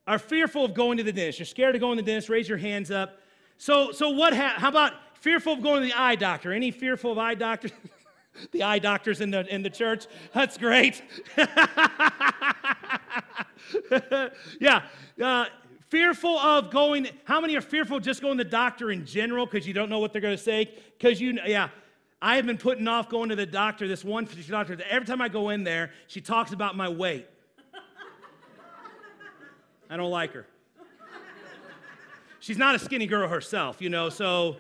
are 0.06 0.20
fearful 0.20 0.66
of 0.66 0.74
going 0.74 0.98
to 0.98 1.04
the 1.04 1.14
dentist? 1.14 1.40
You're 1.40 1.46
scared 1.46 1.76
of 1.76 1.82
going 1.82 1.98
to 1.98 2.04
the 2.04 2.12
dentist? 2.12 2.28
Raise 2.28 2.50
your 2.50 2.58
hands 2.58 2.92
up. 2.92 3.20
So, 3.58 3.94
so 3.94 4.10
what? 4.10 4.36
Ha- 4.36 4.56
how 4.58 4.68
about 4.68 4.94
fearful 5.16 5.54
of 5.54 5.64
going 5.64 5.82
to 5.82 5.88
the 5.88 5.98
eye 5.98 6.16
doctor? 6.16 6.52
Any 6.52 6.72
fearful 6.72 7.14
of 7.14 7.18
eye 7.18 7.36
doctors? 7.36 7.72
the 8.52 8.64
eye 8.64 8.80
doctors 8.80 9.22
in 9.22 9.32
the 9.32 9.48
in 9.54 9.64
the 9.64 9.70
church. 9.70 10.08
That's 10.34 10.58
great. 10.58 11.02
yeah. 14.60 14.84
Uh, 15.22 15.46
fearful 15.90 16.38
of 16.38 16.72
going. 16.72 17.08
How 17.24 17.42
many 17.42 17.56
are 17.56 17.62
fearful 17.62 18.00
just 18.00 18.22
going 18.22 18.38
to 18.38 18.44
the 18.44 18.50
doctor 18.50 18.92
in 18.92 19.06
general 19.06 19.46
because 19.46 19.68
you 19.68 19.74
don't 19.74 19.90
know 19.90 20.00
what 20.00 20.12
they're 20.14 20.22
going 20.22 20.38
to 20.38 20.44
say? 20.44 20.72
Because 20.98 21.20
you, 21.22 21.40
yeah. 21.46 21.70
I 22.22 22.36
have 22.38 22.48
been 22.48 22.58
putting 22.58 22.88
off 22.88 23.10
going 23.10 23.30
to 23.30 23.36
the 23.36 23.46
doctor. 23.46 23.88
This 23.88 24.04
one 24.04 24.26
physician 24.26 24.52
doctor. 24.52 24.78
Every 24.90 25.06
time 25.06 25.22
I 25.22 25.30
go 25.30 25.50
in 25.50 25.64
there, 25.64 25.92
she 26.08 26.20
talks 26.20 26.52
about 26.52 26.76
my 26.76 26.90
weight. 26.90 27.28
I 29.90 29.98
don't 29.98 30.12
like 30.12 30.34
her. 30.34 30.46
She's 32.40 32.58
not 32.58 32.76
a 32.76 32.80
skinny 32.80 33.08
girl 33.08 33.28
herself, 33.28 33.82
you 33.82 33.90
know, 33.90 34.10
so 34.10 34.58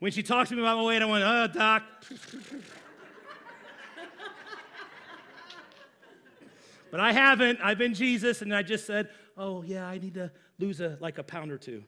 when 0.00 0.12
she 0.12 0.22
talks 0.22 0.50
to 0.50 0.56
me 0.56 0.62
about 0.62 0.76
my 0.76 0.82
weight, 0.82 1.02
I 1.02 1.06
went, 1.06 1.24
oh, 1.24 1.46
doc. 1.46 1.82
But 6.90 7.00
I 7.00 7.12
haven't. 7.12 7.58
I've 7.62 7.78
been 7.78 7.94
Jesus, 7.94 8.42
and 8.42 8.54
I 8.54 8.62
just 8.62 8.86
said, 8.86 9.08
oh, 9.36 9.62
yeah, 9.62 9.86
I 9.86 9.98
need 9.98 10.14
to 10.14 10.30
lose 10.58 10.80
a, 10.80 10.96
like 11.00 11.18
a 11.18 11.22
pound 11.22 11.52
or 11.52 11.58
two. 11.58 11.82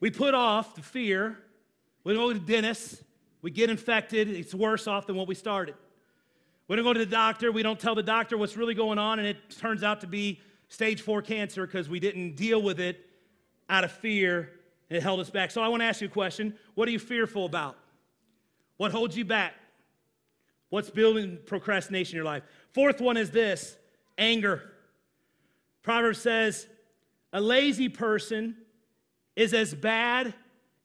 we 0.00 0.10
put 0.10 0.34
off 0.34 0.74
the 0.74 0.82
fear. 0.82 1.38
We 2.04 2.14
go 2.14 2.32
to 2.32 2.38
the 2.38 2.44
dentist. 2.44 3.02
We 3.42 3.50
get 3.50 3.70
infected. 3.70 4.28
It's 4.28 4.54
worse 4.54 4.86
off 4.86 5.06
than 5.06 5.16
what 5.16 5.28
we 5.28 5.34
started. 5.34 5.74
We 6.68 6.76
don't 6.76 6.84
go 6.84 6.92
to 6.94 6.98
the 6.98 7.06
doctor. 7.06 7.52
We 7.52 7.62
don't 7.62 7.78
tell 7.78 7.94
the 7.94 8.02
doctor 8.02 8.38
what's 8.38 8.56
really 8.56 8.74
going 8.74 8.98
on, 8.98 9.18
and 9.18 9.28
it 9.28 9.36
turns 9.58 9.82
out 9.82 10.00
to 10.00 10.06
be 10.06 10.40
stage 10.68 11.02
four 11.02 11.22
cancer 11.22 11.66
because 11.66 11.88
we 11.88 12.00
didn't 12.00 12.36
deal 12.36 12.62
with 12.62 12.80
it 12.80 13.04
out 13.68 13.84
of 13.84 13.92
fear 13.92 14.50
and 14.88 14.96
it 14.96 15.02
held 15.02 15.20
us 15.20 15.30
back. 15.30 15.50
So 15.50 15.62
I 15.62 15.68
want 15.68 15.80
to 15.82 15.86
ask 15.86 16.00
you 16.00 16.08
a 16.08 16.10
question 16.10 16.54
What 16.74 16.88
are 16.88 16.92
you 16.92 16.98
fearful 16.98 17.44
about? 17.44 17.76
What 18.76 18.92
holds 18.92 19.16
you 19.16 19.24
back? 19.24 19.54
What's 20.74 20.90
building 20.90 21.38
procrastination 21.46 22.14
in 22.14 22.16
your 22.16 22.24
life? 22.24 22.42
Fourth 22.72 23.00
one 23.00 23.16
is 23.16 23.30
this 23.30 23.76
anger. 24.18 24.72
Proverbs 25.84 26.20
says, 26.20 26.66
A 27.32 27.40
lazy 27.40 27.88
person 27.88 28.56
is 29.36 29.54
as 29.54 29.72
bad 29.72 30.34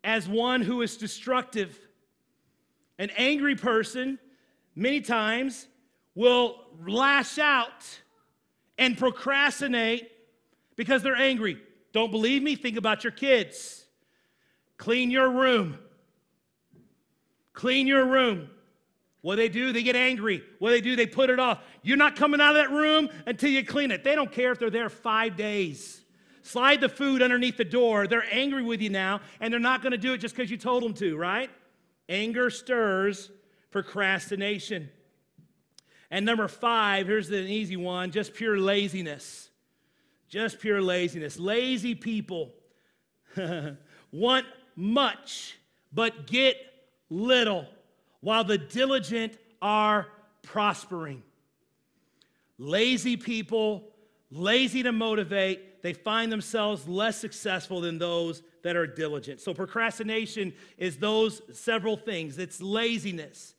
as 0.04 0.30
one 0.30 0.62
who 0.62 0.84
is 0.84 0.96
destructive. 0.96 1.76
An 3.00 3.10
angry 3.18 3.56
person 3.56 4.20
many 4.76 5.02
times 5.02 5.66
will 6.14 6.68
lash 6.88 7.40
out 7.40 7.84
and 8.78 8.96
procrastinate 8.96 10.12
because 10.76 11.02
they're 11.02 11.16
angry. 11.16 11.60
Don't 11.94 12.12
believe 12.12 12.44
me? 12.44 12.56
Think 12.56 12.78
about 12.78 13.04
your 13.04 13.12
kids. 13.12 13.86
Clean 14.78 15.10
your 15.10 15.32
room. 15.32 15.80
Clean 17.54 17.88
your 17.88 18.06
room. 18.06 18.52
What 19.22 19.36
they 19.36 19.50
do, 19.50 19.74
they 19.74 19.84
get 19.84 19.96
angry. 19.96 20.44
What 20.60 20.72
they 20.72 20.82
do, 20.82 20.96
they 20.96 21.06
put 21.06 21.30
it 21.30 21.40
off. 21.40 21.60
You're 21.84 21.98
not 21.98 22.16
coming 22.16 22.40
out 22.40 22.56
of 22.56 22.62
that 22.62 22.72
room 22.72 23.10
until 23.26 23.50
you 23.50 23.66
clean 23.66 23.92
it. 23.92 24.04
They 24.04 24.16
don't 24.16 24.32
care 24.32 24.52
if 24.52 24.60
they're 24.60 24.70
there 24.70 24.90
five 24.90 25.36
days. 25.36 26.02
Slide 26.42 26.82
the 26.82 26.90
food 26.90 27.22
underneath 27.22 27.58
the 27.58 27.66
door. 27.66 28.08
They're 28.08 28.26
angry 28.32 28.64
with 28.64 28.82
you 28.82 28.90
now, 28.90 29.22
and 29.42 29.52
they're 29.52 29.60
not 29.60 29.82
going 29.82 29.92
to 29.92 29.98
do 29.98 30.14
it 30.14 30.20
just 30.20 30.36
because 30.36 30.50
you 30.50 30.58
told 30.58 30.84
them 30.84 30.94
to, 30.96 31.18
right? 31.18 31.50
Anger 32.08 32.50
stirs 32.50 33.30
procrastination. 33.72 34.90
And 36.12 36.26
number 36.26 36.48
five, 36.48 37.08
here's 37.08 37.30
an 37.30 37.48
easy 37.48 37.76
one 37.76 38.12
just 38.12 38.34
pure 38.34 38.58
laziness. 38.58 39.50
Just 40.28 40.60
pure 40.60 40.82
laziness. 40.82 41.40
Lazy 41.40 41.96
people 41.96 42.54
want 44.12 44.46
much, 44.76 45.58
but 45.92 46.28
get 46.28 46.56
little, 47.10 47.66
while 48.22 48.44
the 48.44 48.58
diligent 48.58 49.38
are 49.62 50.08
prospering. 50.42 51.24
Lazy 52.58 53.16
people, 53.16 53.90
lazy 54.32 54.84
to 54.84 54.92
motivate, 54.92 55.82
they 55.82 55.94
find 55.94 56.32
themselves 56.32 56.88
less 56.88 57.18
successful 57.18 57.82
than 57.82 57.98
those 57.98 58.42
that 58.64 58.76
are 58.76 58.88
diligent. 58.88 59.40
So, 59.40 59.54
procrastination 59.54 60.54
is 60.78 60.98
those 60.98 61.42
several 61.54 61.96
things 61.96 62.38
it's 62.38 62.62
laziness, 62.62 63.56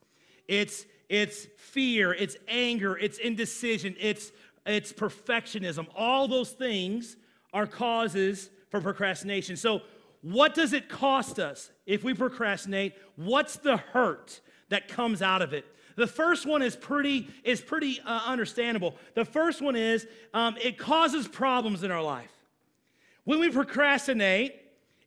it's, 0.46 0.84
it's 1.08 1.46
fear, 1.56 2.12
it's 2.12 2.36
anger, 2.48 2.96
it's 2.98 3.18
indecision, 3.18 3.96
it's, 3.98 4.32
it's 4.66 4.92
perfectionism. 4.92 5.86
All 5.96 6.28
those 6.28 6.50
things 6.50 7.16
are 7.52 7.66
causes 7.66 8.50
for 8.68 8.80
procrastination. 8.80 9.56
So, 9.56 9.80
what 10.22 10.54
does 10.54 10.74
it 10.74 10.90
cost 10.90 11.38
us 11.38 11.70
if 11.86 12.04
we 12.04 12.12
procrastinate? 12.12 12.94
What's 13.16 13.56
the 13.56 13.78
hurt 13.78 14.40
that 14.70 14.88
comes 14.88 15.22
out 15.22 15.42
of 15.42 15.52
it? 15.52 15.64
The 15.96 16.06
first 16.06 16.46
one 16.46 16.62
is 16.62 16.74
pretty, 16.76 17.28
is 17.44 17.60
pretty 17.60 18.00
uh, 18.06 18.22
understandable. 18.26 18.96
The 19.14 19.24
first 19.24 19.60
one 19.60 19.76
is 19.76 20.06
um, 20.32 20.56
it 20.62 20.78
causes 20.78 21.28
problems 21.28 21.82
in 21.82 21.90
our 21.90 22.02
life. 22.02 22.32
When 23.24 23.38
we 23.38 23.50
procrastinate, 23.50 24.56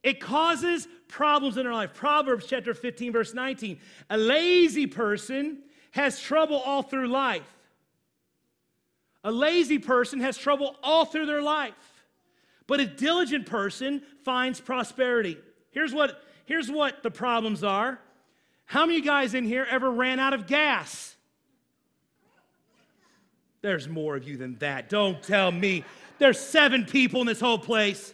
it 0.03 0.20
causes 0.20 0.88
problems 1.08 1.58
in 1.58 1.65
our 1.65 1.74
life. 1.74 1.93
Proverbs 1.93 2.46
chapter 2.48 2.74
15, 2.74 3.12
verse 3.12 3.34
19. 3.34 3.79
A 4.10 4.17
lazy 4.17 4.86
person 4.86 5.60
has 5.91 6.20
trouble 6.20 6.58
all 6.58 6.84
through 6.84 7.08
life. 7.08 7.50
A 9.24 9.32
lazy 9.32 9.79
person 9.79 10.20
has 10.20 10.38
trouble 10.38 10.75
all 10.84 11.05
through 11.05 11.25
their 11.25 11.41
life. 11.41 11.74
But 12.67 12.79
a 12.79 12.86
diligent 12.86 13.46
person 13.46 14.01
finds 14.24 14.60
prosperity. 14.60 15.38
Here's 15.72 15.93
what, 15.93 16.22
here's 16.46 16.70
what 16.70 17.03
the 17.03 17.12
problems 17.12 17.63
are. 17.63 18.00
How 18.65 18.86
many 18.86 19.01
guys 19.01 19.34
in 19.34 19.43
here 19.46 19.67
ever 19.70 19.91
ran 19.91 20.20
out 20.20 20.34
of 20.34 20.48
gas? 20.48 21.15
There's 23.62 23.88
more 23.88 24.15
of 24.15 24.27
you 24.27 24.36
than 24.36 24.55
that. 24.60 24.89
Don't 24.89 25.22
tell 25.24 25.51
me. 25.51 25.86
There's 26.20 26.39
seven 26.39 26.86
people 26.86 27.22
in 27.22 27.27
this 27.27 27.39
whole 27.39 27.58
place. 27.58 28.13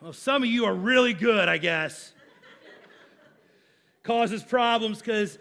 Well, 0.00 0.14
some 0.14 0.42
of 0.42 0.48
you 0.48 0.64
are 0.64 0.74
really 0.74 1.12
good, 1.12 1.48
I 1.48 1.58
guess. 1.58 2.12
Causes 4.02 4.42
problems 4.42 4.98
because 4.98 5.38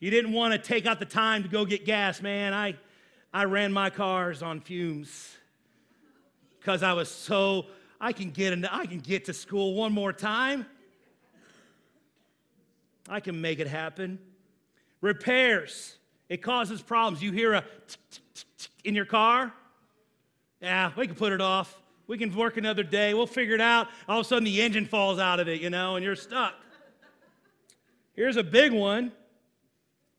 you 0.00 0.10
didn't 0.10 0.32
want 0.32 0.52
to 0.52 0.58
take 0.58 0.84
out 0.84 0.98
the 0.98 1.06
time 1.06 1.42
to 1.44 1.48
go 1.48 1.64
get 1.64 1.86
gas, 1.86 2.20
man. 2.20 2.52
I, 2.52 2.76
I 3.32 3.44
ran 3.44 3.72
my 3.72 3.88
cars 3.88 4.42
on 4.42 4.60
fumes 4.60 5.34
because 6.60 6.82
I 6.82 6.92
was 6.92 7.10
so, 7.10 7.66
I 7.98 8.12
can 8.12 8.30
get 8.30 8.52
into, 8.52 8.72
I 8.72 8.84
can 8.84 8.98
get 8.98 9.24
to 9.26 9.32
school 9.32 9.74
one 9.74 9.92
more 9.92 10.12
time. 10.12 10.66
I 13.08 13.20
can 13.20 13.40
make 13.40 13.58
it 13.58 13.68
happen. 13.68 14.18
Repairs, 15.00 15.96
it 16.28 16.42
causes 16.42 16.82
problems. 16.82 17.22
You 17.22 17.32
hear 17.32 17.54
a 17.54 17.64
in 18.84 18.94
your 18.94 19.04
car? 19.04 19.52
Yeah, 20.60 20.92
we 20.96 21.06
can 21.06 21.16
put 21.16 21.32
it 21.32 21.40
off. 21.40 21.80
We 22.06 22.18
can 22.18 22.34
work 22.34 22.56
another 22.56 22.84
day. 22.84 23.14
We'll 23.14 23.26
figure 23.26 23.54
it 23.54 23.60
out. 23.60 23.88
All 24.08 24.20
of 24.20 24.26
a 24.26 24.28
sudden, 24.28 24.44
the 24.44 24.62
engine 24.62 24.86
falls 24.86 25.18
out 25.18 25.40
of 25.40 25.48
it, 25.48 25.60
you 25.60 25.70
know, 25.70 25.96
and 25.96 26.04
you're 26.04 26.16
stuck. 26.16 26.54
Here's 28.14 28.36
a 28.36 28.44
big 28.44 28.72
one. 28.72 29.12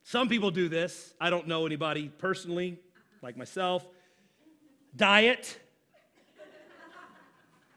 Some 0.03 0.29
people 0.29 0.51
do 0.51 0.69
this. 0.69 1.13
I 1.19 1.29
don't 1.29 1.47
know 1.47 1.65
anybody 1.65 2.09
personally, 2.17 2.79
like 3.21 3.35
myself. 3.37 3.85
Diet. 4.95 5.59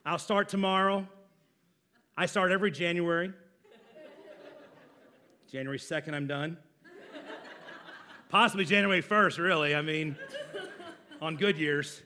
I'll 0.04 0.18
start 0.18 0.48
tomorrow. 0.48 1.06
I 2.16 2.26
start 2.26 2.52
every 2.52 2.70
January. 2.70 3.32
January 5.50 5.78
2nd, 5.78 6.14
I'm 6.14 6.28
done. 6.28 6.56
Possibly 8.28 8.64
January 8.64 9.02
1st, 9.02 9.38
really. 9.38 9.74
I 9.74 9.82
mean, 9.82 10.16
on 11.20 11.36
good 11.36 11.58
years. 11.58 12.02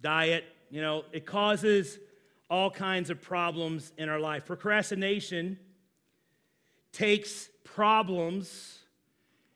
Diet, 0.00 0.44
you 0.70 0.80
know, 0.80 1.04
it 1.12 1.26
causes 1.26 1.98
all 2.48 2.70
kinds 2.70 3.10
of 3.10 3.20
problems 3.20 3.92
in 3.98 4.08
our 4.08 4.18
life. 4.18 4.46
Procrastination 4.46 5.58
takes 6.92 7.50
problems 7.62 8.78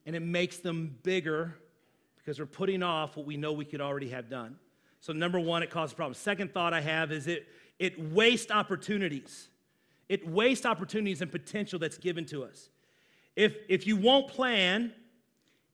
and 0.05 0.15
it 0.15 0.21
makes 0.21 0.59
them 0.59 0.95
bigger 1.03 1.57
because 2.19 2.39
we're 2.39 2.45
putting 2.45 2.83
off 2.83 3.17
what 3.17 3.25
we 3.25 3.39
know 3.39 3.55
we 3.55 3.65
could 3.65 3.81
already 3.81 4.11
have 4.11 4.29
done. 4.29 4.57
So, 5.01 5.15
number 5.15 5.41
one, 5.41 5.63
it 5.63 5.71
causes 5.71 5.95
problems. 5.95 6.19
Second 6.19 6.53
thought 6.53 6.75
I 6.75 6.83
have 6.83 7.13
is 7.13 7.29
it, 7.29 7.49
it 7.79 7.99
wastes 7.99 8.51
opportunities. 8.51 9.49
It 10.09 10.27
wastes 10.27 10.67
opportunities 10.67 11.21
and 11.21 11.31
potential 11.31 11.79
that's 11.79 11.99
given 11.99 12.25
to 12.27 12.45
us. 12.45 12.71
If, 13.35 13.57
if 13.69 13.87
you 13.87 13.97
won't 13.97 14.29
plan 14.29 14.93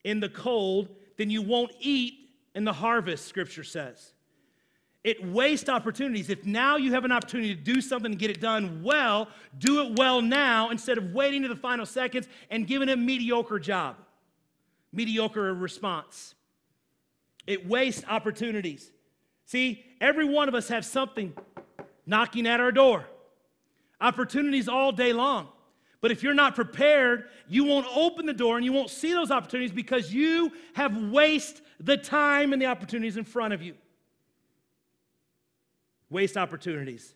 in 0.05 0.21
the 0.21 0.29
cold, 0.29 0.89
then 1.17 1.31
you 1.31 1.43
won't 1.43 1.73
eat 1.81 2.15
in 2.55 2.65
the 2.65 2.73
harvest, 2.73 3.27
scripture 3.27 3.65
says. 3.65 4.12
It 5.05 5.25
wastes 5.25 5.69
opportunities. 5.69 6.31
If 6.31 6.47
now 6.47 6.77
you 6.77 6.93
have 6.93 7.05
an 7.05 7.12
opportunity 7.12 7.55
to 7.55 7.61
do 7.61 7.81
something 7.81 8.12
and 8.12 8.19
get 8.19 8.31
it 8.31 8.41
done 8.41 8.83
well, 8.85 9.29
do 9.59 9.85
it 9.85 9.99
well 9.99 10.23
now 10.23 10.71
instead 10.71 10.97
of 10.97 11.12
waiting 11.12 11.43
to 11.43 11.49
the 11.49 11.57
final 11.57 11.85
seconds 11.87 12.29
and 12.51 12.67
giving 12.67 12.89
a 12.89 12.97
mediocre 12.97 13.59
job, 13.59 13.97
mediocre 14.93 15.53
response. 15.55 16.35
It 17.47 17.67
wastes 17.67 18.05
opportunities. 18.09 18.93
See, 19.45 19.85
every 20.01 20.25
one 20.25 20.49
of 20.49 20.55
us 20.55 20.69
have 20.69 20.85
something 20.85 21.33
knocking 22.07 22.47
at 22.47 22.61
our 22.61 22.71
door. 22.71 23.07
Opportunities 24.02 24.68
all 24.68 24.92
day 24.92 25.12
long. 25.12 25.49
But 26.02 26.11
if 26.11 26.25
you're 26.25 26.35
not 26.35 26.56
prepared, 26.56 27.28
you 27.49 27.62
won't 27.62 27.87
open 27.94 28.26
the 28.26 28.32
door 28.32 28.56
and 28.56 28.64
you 28.64 28.73
won't 28.73 28.90
see 28.90 29.14
those 29.14 29.30
opportunities 29.30 29.71
because 29.71 30.12
you 30.12 30.52
have 30.75 30.97
wasted 31.11 31.62
the 31.78 31.97
time 31.97 32.52
and 32.52 32.61
the 32.61 32.66
opportunities 32.66 33.16
in 33.16 33.25
front 33.25 33.54
of 33.54 33.62
you. 33.62 33.75
Waste 36.11 36.37
opportunities. 36.37 37.14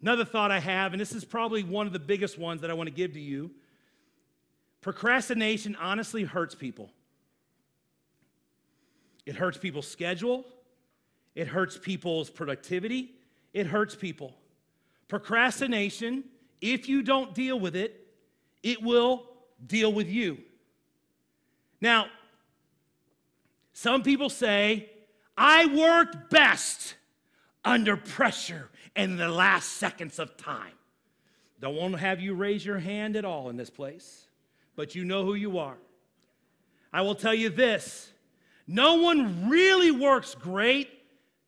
Another 0.00 0.24
thought 0.24 0.50
I 0.50 0.58
have, 0.58 0.94
and 0.94 1.00
this 1.00 1.12
is 1.12 1.24
probably 1.24 1.62
one 1.62 1.86
of 1.86 1.92
the 1.92 1.98
biggest 1.98 2.38
ones 2.38 2.62
that 2.62 2.70
I 2.70 2.74
want 2.74 2.88
to 2.88 2.94
give 2.94 3.12
to 3.12 3.20
you 3.20 3.50
procrastination 4.80 5.76
honestly 5.76 6.24
hurts 6.24 6.54
people. 6.54 6.90
It 9.26 9.36
hurts 9.36 9.58
people's 9.58 9.86
schedule, 9.86 10.46
it 11.34 11.46
hurts 11.46 11.76
people's 11.76 12.30
productivity, 12.30 13.12
it 13.52 13.66
hurts 13.66 13.94
people. 13.94 14.34
Procrastination 15.10 16.24
if 16.60 16.88
you 16.88 17.02
don't 17.02 17.34
deal 17.34 17.58
with 17.58 17.74
it, 17.76 18.06
it 18.62 18.82
will 18.82 19.26
deal 19.66 19.92
with 19.92 20.08
you. 20.08 20.38
Now, 21.80 22.06
some 23.72 24.02
people 24.02 24.28
say, 24.28 24.90
I 25.36 25.66
work 25.66 26.28
best 26.28 26.94
under 27.64 27.96
pressure 27.96 28.68
in 28.94 29.16
the 29.16 29.28
last 29.28 29.72
seconds 29.72 30.18
of 30.18 30.36
time. 30.36 30.72
Don't 31.60 31.76
want 31.76 31.94
to 31.94 31.98
have 31.98 32.20
you 32.20 32.34
raise 32.34 32.64
your 32.64 32.78
hand 32.78 33.16
at 33.16 33.24
all 33.24 33.48
in 33.48 33.56
this 33.56 33.70
place, 33.70 34.26
but 34.76 34.94
you 34.94 35.04
know 35.04 35.24
who 35.24 35.34
you 35.34 35.58
are. 35.58 35.76
I 36.92 37.02
will 37.02 37.14
tell 37.14 37.34
you 37.34 37.48
this 37.48 38.10
no 38.66 38.96
one 38.96 39.48
really 39.48 39.90
works 39.90 40.34
great 40.34 40.90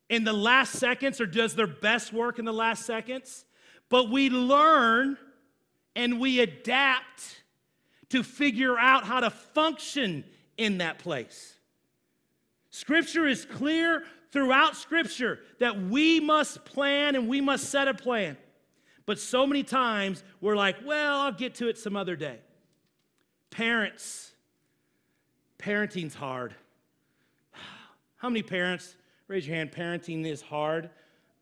in 0.09 0.25
the 0.25 0.33
last 0.33 0.73
seconds 0.73 1.21
or 1.21 1.26
does 1.26 1.54
their 1.54 1.66
best 1.66 2.12
work 2.12 2.38
in 2.38 2.45
the 2.45 2.52
last 2.52 2.87
seconds. 2.87 3.45
But 3.93 4.09
we 4.09 4.31
learn 4.31 5.19
and 5.95 6.19
we 6.19 6.41
adapt 6.41 7.43
to 8.09 8.23
figure 8.23 8.79
out 8.79 9.05
how 9.05 9.21
to 9.21 9.29
function 9.29 10.25
in 10.57 10.79
that 10.79 10.99
place. 10.99 11.59
Scripture 12.71 13.27
is 13.27 13.45
clear 13.45 14.05
throughout 14.31 14.77
Scripture 14.77 15.41
that 15.59 15.79
we 15.79 16.21
must 16.21 16.65
plan 16.65 17.17
and 17.17 17.29
we 17.29 17.43
must 17.43 17.69
set 17.69 17.87
a 17.87 17.93
plan. 17.93 18.39
But 19.05 19.19
so 19.19 19.47
many 19.47 19.63
times 19.63 20.25
we're 20.41 20.57
like, 20.57 20.77
well, 20.87 21.21
I'll 21.21 21.31
get 21.31 21.57
to 21.57 21.69
it 21.69 21.77
some 21.77 21.95
other 21.95 22.17
day. 22.17 22.39
Parents, 23.51 24.33
parenting's 25.59 26.15
hard. 26.15 26.55
How 28.17 28.31
many 28.31 28.43
parents, 28.43 28.97
raise 29.29 29.47
your 29.47 29.55
hand, 29.55 29.71
parenting 29.71 30.25
is 30.25 30.41
hard? 30.41 30.89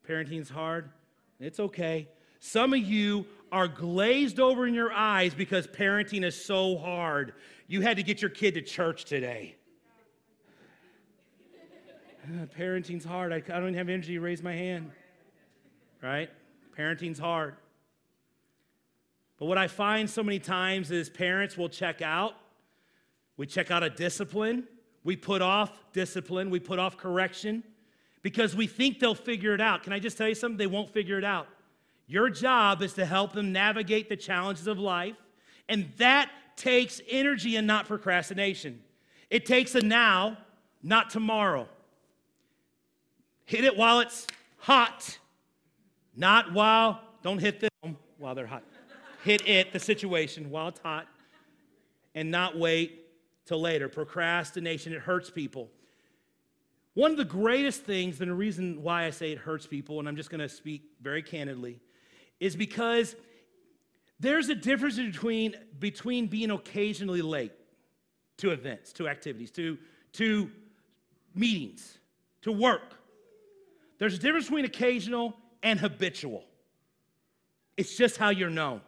Parenting's 0.04 0.50
hard. 0.50 0.90
It's 1.38 1.61
okay. 1.61 2.09
Some 2.40 2.73
of 2.73 2.80
you 2.80 3.26
are 3.52 3.68
glazed 3.68 4.40
over 4.40 4.66
in 4.66 4.75
your 4.75 4.92
eyes 4.92 5.35
because 5.35 5.66
parenting 5.66 6.25
is 6.25 6.42
so 6.42 6.78
hard. 6.78 7.35
You 7.68 7.82
had 7.82 7.99
to 7.99 8.02
get 8.02 8.23
your 8.23 8.30
kid 8.30 8.54
to 8.54 8.62
church 8.62 9.04
today. 9.04 9.56
Uh, 12.25 12.47
parenting's 12.59 13.04
hard. 13.04 13.32
I, 13.32 13.37
I 13.37 13.40
don't 13.40 13.64
even 13.64 13.75
have 13.75 13.88
energy 13.88 14.14
to 14.14 14.20
raise 14.20 14.42
my 14.42 14.54
hand. 14.54 14.90
Right? 16.02 16.30
Parenting's 16.76 17.18
hard. 17.18 17.56
But 19.38 19.47
what 19.47 19.59
I 19.59 19.68
find 19.68 20.09
so 20.09 20.23
many 20.23 20.38
times 20.38 20.90
is 20.90 21.11
parents 21.11 21.59
will 21.59 21.68
check 21.68 22.00
out. 22.02 22.35
We 23.37 23.47
check 23.47 23.70
out 23.70 23.82
a 23.82 23.90
discipline. 23.90 24.64
We 25.04 25.16
put 25.16 25.42
off 25.42 25.73
discipline. 25.92 26.50
We 26.50 26.60
put 26.60 26.78
off 26.78 26.97
correction 26.97 27.64
because 28.23 28.54
we 28.54 28.67
think 28.67 28.99
they'll 28.99 29.14
figure 29.14 29.54
it 29.54 29.60
out. 29.60 29.82
Can 29.82 29.93
I 29.93 29.99
just 29.99 30.17
tell 30.17 30.28
you 30.28 30.34
something? 30.34 30.58
They 30.58 30.67
won't 30.67 30.91
figure 30.91 31.19
it 31.19 31.25
out. 31.25 31.47
Your 32.10 32.28
job 32.28 32.82
is 32.82 32.94
to 32.94 33.06
help 33.06 33.34
them 33.34 33.52
navigate 33.52 34.08
the 34.08 34.16
challenges 34.16 34.66
of 34.66 34.80
life, 34.80 35.14
and 35.68 35.92
that 35.99 36.28
takes 36.56 37.00
energy 37.08 37.54
and 37.54 37.68
not 37.68 37.86
procrastination. 37.86 38.82
It 39.30 39.46
takes 39.46 39.76
a 39.76 39.80
now, 39.80 40.36
not 40.82 41.10
tomorrow. 41.10 41.68
Hit 43.44 43.62
it 43.62 43.76
while 43.76 44.00
it's 44.00 44.26
hot, 44.56 45.20
not 46.16 46.52
while, 46.52 47.00
don't 47.23 47.38
hit 47.38 47.60
them 47.60 47.96
while 48.18 48.34
they're 48.34 48.44
hot. 48.44 48.64
Hit 49.23 49.49
it, 49.49 49.73
the 49.73 49.78
situation, 49.78 50.50
while 50.50 50.66
it's 50.66 50.80
hot, 50.80 51.06
and 52.16 52.28
not 52.28 52.58
wait 52.58 53.06
till 53.46 53.60
later. 53.60 53.88
Procrastination, 53.88 54.92
it 54.92 55.00
hurts 55.00 55.30
people. 55.30 55.70
One 56.94 57.12
of 57.12 57.16
the 57.16 57.25
greatest 57.25 57.84
things, 57.84 58.20
and 58.20 58.28
the 58.28 58.34
reason 58.34 58.82
why 58.82 59.04
I 59.04 59.10
say 59.10 59.30
it 59.30 59.38
hurts 59.38 59.68
people, 59.68 60.00
and 60.00 60.08
I'm 60.08 60.16
just 60.16 60.28
gonna 60.28 60.49
speak 60.49 60.82
very 61.00 61.23
candidly, 61.23 61.78
is 62.40 62.56
because 62.56 63.14
there's 64.18 64.48
a 64.48 64.54
difference 64.54 64.96
between, 64.96 65.54
between 65.78 66.26
being 66.26 66.50
occasionally 66.50 67.22
late 67.22 67.52
to 68.38 68.50
events, 68.50 68.92
to 68.94 69.08
activities, 69.08 69.50
to, 69.52 69.78
to 70.14 70.50
meetings, 71.34 71.98
to 72.42 72.50
work. 72.50 72.94
There's 73.98 74.14
a 74.14 74.18
difference 74.18 74.46
between 74.46 74.64
occasional 74.64 75.36
and 75.62 75.78
habitual. 75.78 76.44
It's 77.76 77.96
just 77.96 78.16
how 78.16 78.30
you're 78.30 78.50
known. 78.50 78.80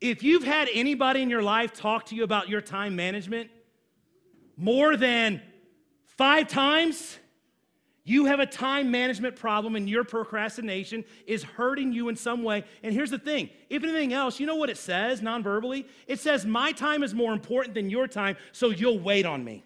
If 0.00 0.24
you've 0.24 0.44
had 0.44 0.68
anybody 0.72 1.22
in 1.22 1.30
your 1.30 1.42
life 1.42 1.72
talk 1.72 2.06
to 2.06 2.16
you 2.16 2.24
about 2.24 2.48
your 2.48 2.60
time 2.60 2.96
management 2.96 3.50
more 4.56 4.96
than 4.96 5.40
five 6.04 6.48
times, 6.48 7.18
you 8.04 8.24
have 8.24 8.40
a 8.40 8.46
time 8.46 8.90
management 8.90 9.36
problem 9.36 9.76
and 9.76 9.88
your 9.88 10.02
procrastination 10.02 11.04
is 11.26 11.44
hurting 11.44 11.92
you 11.92 12.08
in 12.08 12.16
some 12.16 12.42
way. 12.42 12.64
And 12.82 12.92
here's 12.92 13.10
the 13.10 13.18
thing 13.18 13.48
if 13.70 13.84
anything 13.84 14.12
else, 14.12 14.40
you 14.40 14.46
know 14.46 14.56
what 14.56 14.70
it 14.70 14.76
says 14.76 15.20
nonverbally? 15.20 15.86
It 16.08 16.18
says, 16.18 16.44
My 16.44 16.72
time 16.72 17.04
is 17.04 17.14
more 17.14 17.32
important 17.32 17.74
than 17.74 17.90
your 17.90 18.08
time, 18.08 18.36
so 18.50 18.70
you'll 18.70 18.98
wait 18.98 19.24
on 19.24 19.44
me. 19.44 19.62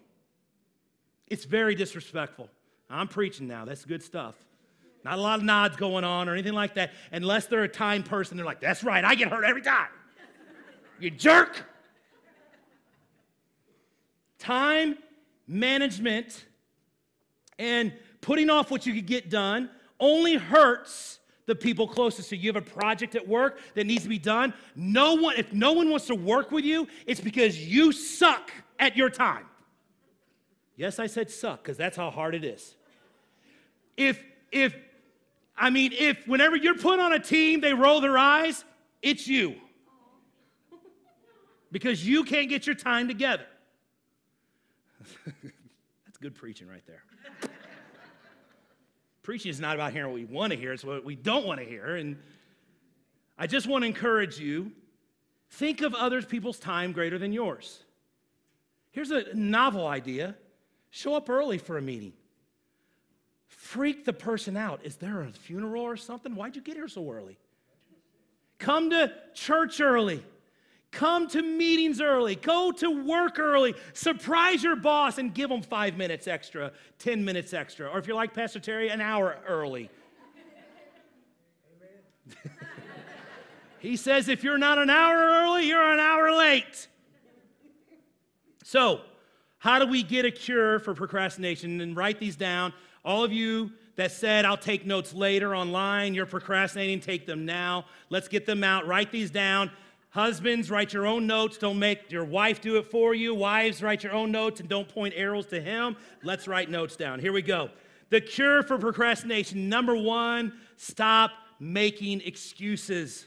It's 1.28 1.44
very 1.44 1.74
disrespectful. 1.74 2.50
I'm 2.90 3.08
preaching 3.08 3.48
now. 3.48 3.64
That's 3.64 3.84
good 3.84 4.02
stuff. 4.02 4.34
Not 5.02 5.18
a 5.18 5.20
lot 5.20 5.38
of 5.38 5.44
nods 5.44 5.76
going 5.76 6.04
on 6.04 6.28
or 6.28 6.34
anything 6.34 6.52
like 6.52 6.74
that, 6.74 6.92
unless 7.12 7.46
they're 7.46 7.62
a 7.62 7.68
time 7.68 8.02
person. 8.02 8.36
They're 8.36 8.46
like, 8.46 8.60
That's 8.60 8.84
right, 8.84 9.02
I 9.02 9.14
get 9.14 9.28
hurt 9.28 9.44
every 9.44 9.62
time. 9.62 9.88
You 11.00 11.10
jerk. 11.10 11.64
Time 14.38 14.98
management 15.48 16.44
and 17.58 17.92
putting 18.26 18.50
off 18.50 18.72
what 18.72 18.84
you 18.84 18.92
could 18.92 19.06
get 19.06 19.30
done 19.30 19.70
only 20.00 20.34
hurts 20.34 21.20
the 21.46 21.54
people 21.54 21.86
closest 21.86 22.28
to 22.30 22.36
you. 22.36 22.42
You 22.42 22.52
have 22.52 22.60
a 22.60 22.70
project 22.70 23.14
at 23.14 23.26
work 23.26 23.60
that 23.74 23.86
needs 23.86 24.02
to 24.02 24.08
be 24.08 24.18
done. 24.18 24.52
No 24.74 25.14
one, 25.14 25.36
if 25.36 25.52
no 25.52 25.72
one 25.72 25.90
wants 25.90 26.08
to 26.08 26.16
work 26.16 26.50
with 26.50 26.64
you, 26.64 26.88
it's 27.06 27.20
because 27.20 27.56
you 27.56 27.92
suck 27.92 28.50
at 28.80 28.96
your 28.96 29.10
time. 29.10 29.46
Yes, 30.74 30.98
I 30.98 31.06
said 31.06 31.30
suck, 31.30 31.62
because 31.62 31.76
that's 31.76 31.96
how 31.96 32.10
hard 32.10 32.34
it 32.34 32.44
is. 32.44 32.74
If, 33.96 34.20
if, 34.50 34.74
I 35.56 35.70
mean, 35.70 35.92
if 35.96 36.26
whenever 36.26 36.56
you're 36.56 36.76
put 36.76 36.98
on 36.98 37.12
a 37.12 37.20
team, 37.20 37.60
they 37.60 37.74
roll 37.74 38.00
their 38.00 38.18
eyes, 38.18 38.64
it's 39.02 39.28
you. 39.28 39.54
Because 41.70 42.04
you 42.04 42.24
can't 42.24 42.48
get 42.48 42.66
your 42.66 42.74
time 42.74 43.06
together. 43.06 43.46
that's 45.32 46.18
good 46.20 46.34
preaching 46.34 46.66
right 46.66 46.82
there. 46.88 47.04
Preaching 49.26 49.50
is 49.50 49.58
not 49.58 49.74
about 49.74 49.90
hearing 49.90 50.12
what 50.12 50.14
we 50.14 50.24
want 50.24 50.52
to 50.52 50.56
hear, 50.56 50.72
it's 50.72 50.84
what 50.84 51.04
we 51.04 51.16
don't 51.16 51.44
want 51.44 51.58
to 51.58 51.66
hear. 51.66 51.96
And 51.96 52.16
I 53.36 53.48
just 53.48 53.66
want 53.66 53.82
to 53.82 53.88
encourage 53.88 54.38
you 54.38 54.70
think 55.50 55.80
of 55.80 55.96
other 55.96 56.22
people's 56.22 56.60
time 56.60 56.92
greater 56.92 57.18
than 57.18 57.32
yours. 57.32 57.82
Here's 58.92 59.10
a 59.10 59.34
novel 59.34 59.84
idea 59.84 60.36
show 60.90 61.16
up 61.16 61.28
early 61.28 61.58
for 61.58 61.76
a 61.76 61.82
meeting. 61.82 62.12
Freak 63.48 64.04
the 64.04 64.12
person 64.12 64.56
out. 64.56 64.78
Is 64.84 64.94
there 64.94 65.22
a 65.22 65.32
funeral 65.32 65.82
or 65.82 65.96
something? 65.96 66.36
Why'd 66.36 66.54
you 66.54 66.62
get 66.62 66.76
here 66.76 66.86
so 66.86 67.10
early? 67.10 67.36
Come 68.60 68.90
to 68.90 69.12
church 69.34 69.80
early. 69.80 70.22
Come 70.96 71.28
to 71.28 71.42
meetings 71.42 72.00
early. 72.00 72.36
Go 72.36 72.72
to 72.72 73.04
work 73.04 73.38
early. 73.38 73.74
Surprise 73.92 74.62
your 74.62 74.76
boss 74.76 75.18
and 75.18 75.34
give 75.34 75.50
them 75.50 75.60
five 75.60 75.98
minutes 75.98 76.26
extra, 76.26 76.72
10 77.00 77.22
minutes 77.22 77.52
extra. 77.52 77.86
Or 77.86 77.98
if 77.98 78.06
you're 78.06 78.16
like 78.16 78.32
Pastor 78.32 78.60
Terry, 78.60 78.88
an 78.88 79.02
hour 79.02 79.36
early. 79.46 79.90
he 83.78 83.94
says 83.98 84.30
if 84.30 84.42
you're 84.42 84.56
not 84.56 84.78
an 84.78 84.88
hour 84.88 85.18
early, 85.18 85.66
you're 85.68 85.92
an 85.92 86.00
hour 86.00 86.34
late. 86.34 86.88
So, 88.64 89.02
how 89.58 89.78
do 89.78 89.86
we 89.86 90.02
get 90.02 90.24
a 90.24 90.30
cure 90.30 90.78
for 90.78 90.94
procrastination? 90.94 91.82
And 91.82 91.94
write 91.94 92.18
these 92.18 92.36
down. 92.36 92.72
All 93.04 93.22
of 93.22 93.34
you 93.34 93.70
that 93.96 94.12
said, 94.12 94.46
I'll 94.46 94.56
take 94.56 94.86
notes 94.86 95.12
later 95.12 95.54
online. 95.54 96.14
You're 96.14 96.24
procrastinating, 96.24 97.00
take 97.00 97.26
them 97.26 97.44
now. 97.44 97.84
Let's 98.08 98.28
get 98.28 98.46
them 98.46 98.64
out. 98.64 98.86
Write 98.86 99.12
these 99.12 99.30
down. 99.30 99.70
Husbands, 100.16 100.70
write 100.70 100.94
your 100.94 101.06
own 101.06 101.26
notes. 101.26 101.58
Don't 101.58 101.78
make 101.78 102.10
your 102.10 102.24
wife 102.24 102.62
do 102.62 102.78
it 102.78 102.86
for 102.86 103.14
you. 103.14 103.34
Wives, 103.34 103.82
write 103.82 104.02
your 104.02 104.14
own 104.14 104.32
notes 104.32 104.60
and 104.60 104.68
don't 104.68 104.88
point 104.88 105.12
arrows 105.14 105.44
to 105.48 105.60
him. 105.60 105.94
Let's 106.22 106.48
write 106.48 106.70
notes 106.70 106.96
down. 106.96 107.20
Here 107.20 107.34
we 107.34 107.42
go. 107.42 107.68
The 108.08 108.22
cure 108.22 108.62
for 108.62 108.78
procrastination 108.78 109.68
number 109.68 109.94
one, 109.94 110.54
stop 110.78 111.32
making 111.60 112.22
excuses. 112.22 113.26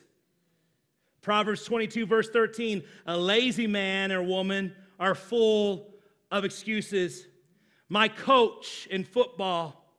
Proverbs 1.21 1.63
22, 1.63 2.07
verse 2.07 2.27
13 2.31 2.81
a 3.05 3.15
lazy 3.15 3.67
man 3.67 4.11
or 4.11 4.23
woman 4.23 4.73
are 4.99 5.13
full 5.13 5.93
of 6.31 6.43
excuses. 6.43 7.27
My 7.87 8.07
coach 8.07 8.87
in 8.89 9.03
football 9.03 9.93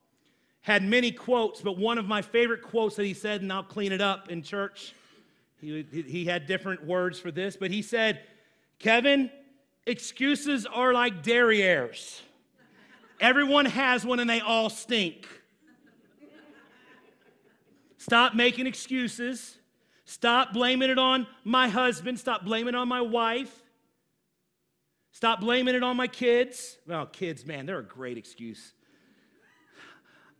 had 0.62 0.82
many 0.82 1.12
quotes, 1.12 1.60
but 1.60 1.78
one 1.78 1.98
of 1.98 2.06
my 2.06 2.20
favorite 2.20 2.62
quotes 2.62 2.96
that 2.96 3.04
he 3.04 3.14
said, 3.14 3.42
and 3.42 3.52
I'll 3.52 3.62
clean 3.62 3.92
it 3.92 4.00
up 4.00 4.28
in 4.28 4.42
church, 4.42 4.92
he, 5.60 6.04
he 6.06 6.24
had 6.24 6.46
different 6.46 6.86
words 6.86 7.18
for 7.18 7.30
this, 7.30 7.56
but 7.56 7.70
he 7.70 7.82
said, 7.82 8.20
Kevin, 8.78 9.30
excuses 9.86 10.66
are 10.66 10.92
like 10.92 11.22
derrieres. 11.22 12.20
Everyone 13.20 13.66
has 13.66 14.04
one 14.04 14.18
and 14.20 14.30
they 14.30 14.40
all 14.40 14.70
stink. 14.70 15.26
Stop 17.98 18.34
making 18.34 18.66
excuses. 18.66 19.58
Stop 20.06 20.54
blaming 20.54 20.88
it 20.88 20.98
on 20.98 21.26
my 21.44 21.68
husband. 21.68 22.18
Stop 22.18 22.44
blaming 22.44 22.74
it 22.74 22.78
on 22.78 22.88
my 22.88 23.02
wife. 23.02 23.54
Stop 25.12 25.40
blaming 25.40 25.74
it 25.74 25.82
on 25.82 25.96
my 25.96 26.06
kids. 26.06 26.78
Well, 26.86 27.04
kids, 27.06 27.44
man, 27.44 27.66
they're 27.66 27.78
a 27.78 27.84
great 27.84 28.16
excuse. 28.16 28.72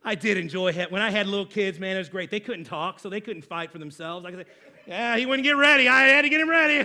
I 0.03 0.15
did 0.15 0.37
enjoy 0.37 0.69
it. 0.69 0.91
When 0.91 1.01
I 1.01 1.11
had 1.11 1.27
little 1.27 1.45
kids, 1.45 1.79
man, 1.79 1.95
it 1.95 1.99
was 1.99 2.09
great. 2.09 2.31
They 2.31 2.39
couldn't 2.39 2.65
talk, 2.65 2.99
so 2.99 3.09
they 3.09 3.21
couldn't 3.21 3.43
fight 3.43 3.71
for 3.71 3.77
themselves. 3.77 4.25
I 4.25 4.31
could 4.31 4.39
say, 4.39 4.51
yeah, 4.87 5.15
he 5.15 5.25
wouldn't 5.25 5.43
get 5.43 5.57
ready. 5.57 5.87
I 5.87 6.07
had 6.07 6.23
to 6.23 6.29
get 6.29 6.41
him 6.41 6.49
ready. 6.49 6.83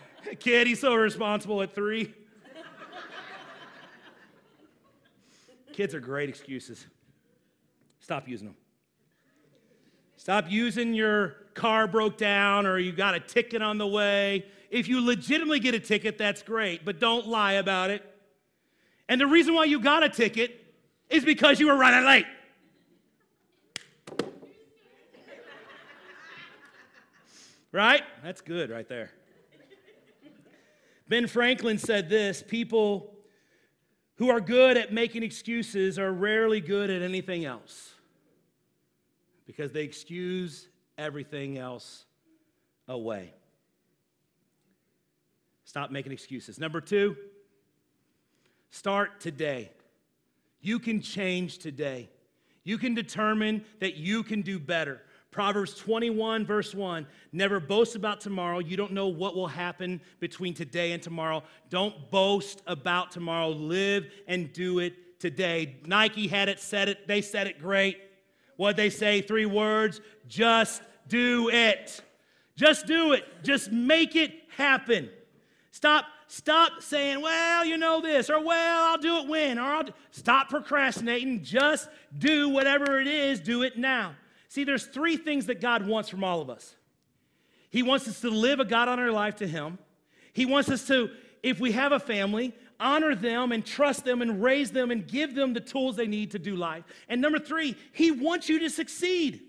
Kid, 0.40 0.66
he's 0.66 0.80
so 0.80 0.94
responsible 0.94 1.62
at 1.62 1.74
three. 1.74 2.12
Kids 5.72 5.94
are 5.94 6.00
great 6.00 6.28
excuses. 6.28 6.84
Stop 8.00 8.26
using 8.26 8.48
them. 8.48 8.56
Stop 10.16 10.50
using 10.50 10.94
your 10.94 11.36
car 11.54 11.86
broke 11.86 12.16
down 12.16 12.66
or 12.66 12.78
you 12.78 12.90
got 12.90 13.14
a 13.14 13.20
ticket 13.20 13.62
on 13.62 13.78
the 13.78 13.86
way. 13.86 14.44
If 14.70 14.88
you 14.88 15.04
legitimately 15.04 15.60
get 15.60 15.74
a 15.74 15.80
ticket, 15.80 16.18
that's 16.18 16.42
great, 16.42 16.84
but 16.84 16.98
don't 16.98 17.28
lie 17.28 17.54
about 17.54 17.90
it. 17.90 18.04
And 19.08 19.20
the 19.20 19.26
reason 19.26 19.54
why 19.54 19.64
you 19.64 19.80
got 19.80 20.02
a 20.02 20.08
ticket 20.08 20.66
is 21.08 21.24
because 21.24 21.60
you 21.60 21.68
were 21.68 21.76
running 21.76 22.04
late. 22.04 22.26
Right? 27.72 28.02
That's 28.22 28.40
good 28.40 28.70
right 28.70 28.88
there. 28.88 29.10
Ben 31.08 31.26
Franklin 31.26 31.78
said 31.78 32.08
this 32.08 32.42
people 32.46 33.14
who 34.16 34.30
are 34.30 34.40
good 34.40 34.76
at 34.76 34.92
making 34.92 35.22
excuses 35.22 35.98
are 35.98 36.12
rarely 36.12 36.60
good 36.60 36.90
at 36.90 37.02
anything 37.02 37.44
else 37.44 37.94
because 39.46 39.72
they 39.72 39.84
excuse 39.84 40.68
everything 40.98 41.56
else 41.56 42.04
away. 42.88 43.32
Stop 45.64 45.90
making 45.90 46.12
excuses. 46.12 46.58
Number 46.58 46.80
two, 46.80 47.16
start 48.70 49.20
today. 49.20 49.70
You 50.60 50.78
can 50.78 51.00
change 51.00 51.58
today. 51.58 52.10
You 52.64 52.76
can 52.76 52.94
determine 52.94 53.64
that 53.80 53.96
you 53.96 54.22
can 54.22 54.42
do 54.42 54.58
better. 54.58 55.00
Proverbs 55.30 55.74
21, 55.74 56.46
verse 56.46 56.74
1 56.74 57.06
Never 57.32 57.60
boast 57.60 57.96
about 57.96 58.20
tomorrow. 58.20 58.58
You 58.58 58.76
don't 58.76 58.92
know 58.92 59.08
what 59.08 59.36
will 59.36 59.46
happen 59.46 60.00
between 60.20 60.54
today 60.54 60.92
and 60.92 61.02
tomorrow. 61.02 61.42
Don't 61.70 62.10
boast 62.10 62.62
about 62.66 63.10
tomorrow. 63.10 63.50
Live 63.50 64.06
and 64.26 64.52
do 64.52 64.78
it 64.78 65.20
today. 65.20 65.76
Nike 65.84 66.26
had 66.26 66.48
it, 66.48 66.60
said 66.60 66.88
it, 66.88 67.06
they 67.06 67.20
said 67.20 67.46
it 67.46 67.60
great. 67.60 67.98
What 68.56 68.76
they 68.76 68.90
say? 68.90 69.20
Three 69.20 69.46
words 69.46 70.00
just 70.26 70.82
do 71.08 71.48
it. 71.48 72.02
Just 72.56 72.86
do 72.86 73.12
it. 73.12 73.24
Just 73.44 73.70
make 73.70 74.16
it 74.16 74.32
happen. 74.56 75.10
Stop 75.70 76.06
stop 76.26 76.82
saying, 76.82 77.22
well, 77.22 77.64
you 77.64 77.78
know 77.78 78.00
this, 78.00 78.28
or 78.28 78.44
well, 78.44 78.84
I'll 78.84 78.98
do 78.98 79.18
it 79.18 79.28
when, 79.28 79.58
or 79.58 79.62
I'll 79.62 79.84
stop 80.10 80.48
procrastinating. 80.50 81.42
Just 81.42 81.88
do 82.18 82.48
whatever 82.48 83.00
it 83.00 83.06
is, 83.06 83.40
do 83.40 83.62
it 83.62 83.78
now. 83.78 84.14
See, 84.48 84.64
there's 84.64 84.86
three 84.86 85.16
things 85.16 85.46
that 85.46 85.60
God 85.60 85.86
wants 85.86 86.08
from 86.08 86.24
all 86.24 86.40
of 86.40 86.50
us. 86.50 86.74
He 87.70 87.82
wants 87.82 88.08
us 88.08 88.20
to 88.22 88.30
live 88.30 88.60
a 88.60 88.64
God 88.64 88.88
honored 88.88 89.12
life 89.12 89.36
to 89.36 89.46
Him. 89.46 89.78
He 90.32 90.46
wants 90.46 90.70
us 90.70 90.86
to, 90.86 91.10
if 91.42 91.60
we 91.60 91.72
have 91.72 91.92
a 91.92 92.00
family, 92.00 92.54
honor 92.80 93.14
them 93.14 93.52
and 93.52 93.64
trust 93.64 94.04
them 94.04 94.22
and 94.22 94.42
raise 94.42 94.70
them 94.70 94.90
and 94.90 95.06
give 95.06 95.34
them 95.34 95.52
the 95.52 95.60
tools 95.60 95.96
they 95.96 96.06
need 96.06 96.30
to 96.30 96.38
do 96.38 96.56
life. 96.56 96.84
And 97.08 97.20
number 97.20 97.38
three, 97.38 97.76
He 97.92 98.10
wants 98.10 98.48
you 98.48 98.58
to 98.60 98.70
succeed. 98.70 99.42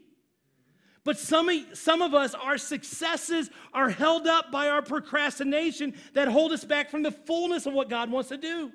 But 1.06 1.18
some, 1.18 1.50
some 1.74 2.02
of 2.02 2.14
us, 2.14 2.36
our 2.36 2.58
successes 2.58 3.50
are 3.74 3.90
held 3.90 4.28
up 4.28 4.52
by 4.52 4.68
our 4.68 4.82
procrastination 4.82 5.94
that 6.14 6.28
hold 6.28 6.52
us 6.52 6.66
back 6.66 6.90
from 6.90 7.04
the 7.04 7.12
fullness 7.12 7.66
of 7.66 7.74
what 7.74 7.90
God 7.90 8.12
wants 8.12 8.30
to 8.30 8.38
do. 8.38 8.72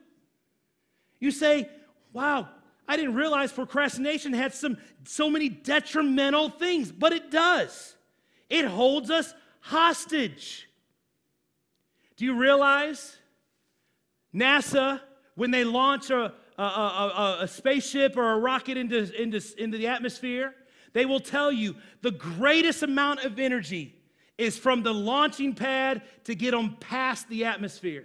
You 1.21 1.31
say, 1.31 1.69
wow, 2.15 2.49
I 2.87 2.97
didn't 2.97 3.14
realize 3.14 3.53
procrastination 3.53 4.33
had 4.33 4.53
some 4.55 4.77
so 5.05 5.31
many 5.31 5.49
detrimental 5.49 6.51
things, 6.51 6.92
but 6.92 7.12
it 7.12 7.31
does. 7.31 7.97
It 8.51 8.66
holds 8.66 9.11
us 9.11 9.33
hostage. 9.61 10.68
Do 12.16 12.25
you 12.25 12.35
realize 12.38 13.16
NASA, 14.35 15.01
when 15.35 15.51
they 15.51 15.64
launch 15.64 16.11
a, 16.11 16.33
a, 16.59 16.62
a, 16.62 17.38
a 17.42 17.49
spaceship 17.49 18.16
or 18.16 18.33
a 18.33 18.38
rocket 18.38 18.77
into, 18.77 19.11
into, 19.20 19.40
into 19.59 19.79
the 19.79 19.88
atmosphere, 19.88 20.55
they 20.92 21.07
will 21.07 21.20
tell 21.20 21.51
you 21.51 21.77
the 22.03 22.11
greatest 22.11 22.83
amount 22.83 23.25
of 23.25 23.38
energy 23.38 23.94
is 24.38 24.59
from 24.59 24.83
the 24.83 24.92
launching 24.92 25.55
pad 25.55 26.03
to 26.25 26.35
get 26.35 26.51
them 26.51 26.77
past 26.81 27.29
the 27.29 27.44
atmosphere. 27.44 28.05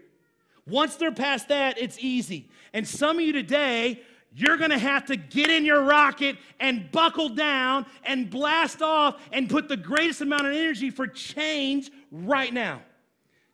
Once 0.68 0.96
they're 0.96 1.12
past 1.12 1.48
that, 1.50 1.80
it's 1.80 1.98
easy. 2.00 2.50
And 2.74 2.88
some 2.88 3.18
of 3.18 3.24
you 3.24 3.34
today 3.34 4.02
you're 4.34 4.58
going 4.58 4.70
to 4.70 4.78
have 4.78 5.06
to 5.06 5.16
get 5.16 5.50
in 5.50 5.66
your 5.66 5.82
rocket 5.82 6.38
and 6.60 6.92
buckle 6.92 7.30
down 7.30 7.86
and 8.04 8.30
blast 8.30 8.82
off 8.82 9.20
and 9.34 9.50
put 9.50 9.68
the 9.68 9.78
greatest 9.78 10.22
amount 10.22 10.46
of 10.46 10.54
energy 10.54 10.90
for 10.90 11.08
change 11.08 11.90
right 12.12 12.54
now. 12.54 12.82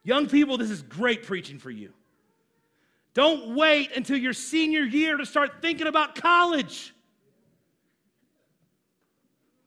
Young 0.04 0.28
people, 0.28 0.58
this 0.58 0.70
is 0.70 0.82
great 0.82 1.24
preaching 1.24 1.60
for 1.60 1.72
you. 1.72 1.94
Don't 3.14 3.56
wait 3.56 3.96
until 3.96 4.18
your 4.18 4.34
senior 4.34 4.84
year 4.84 5.16
to 5.16 5.26
start 5.26 5.62
thinking 5.62 5.88
about 5.88 6.16
college. 6.16 6.94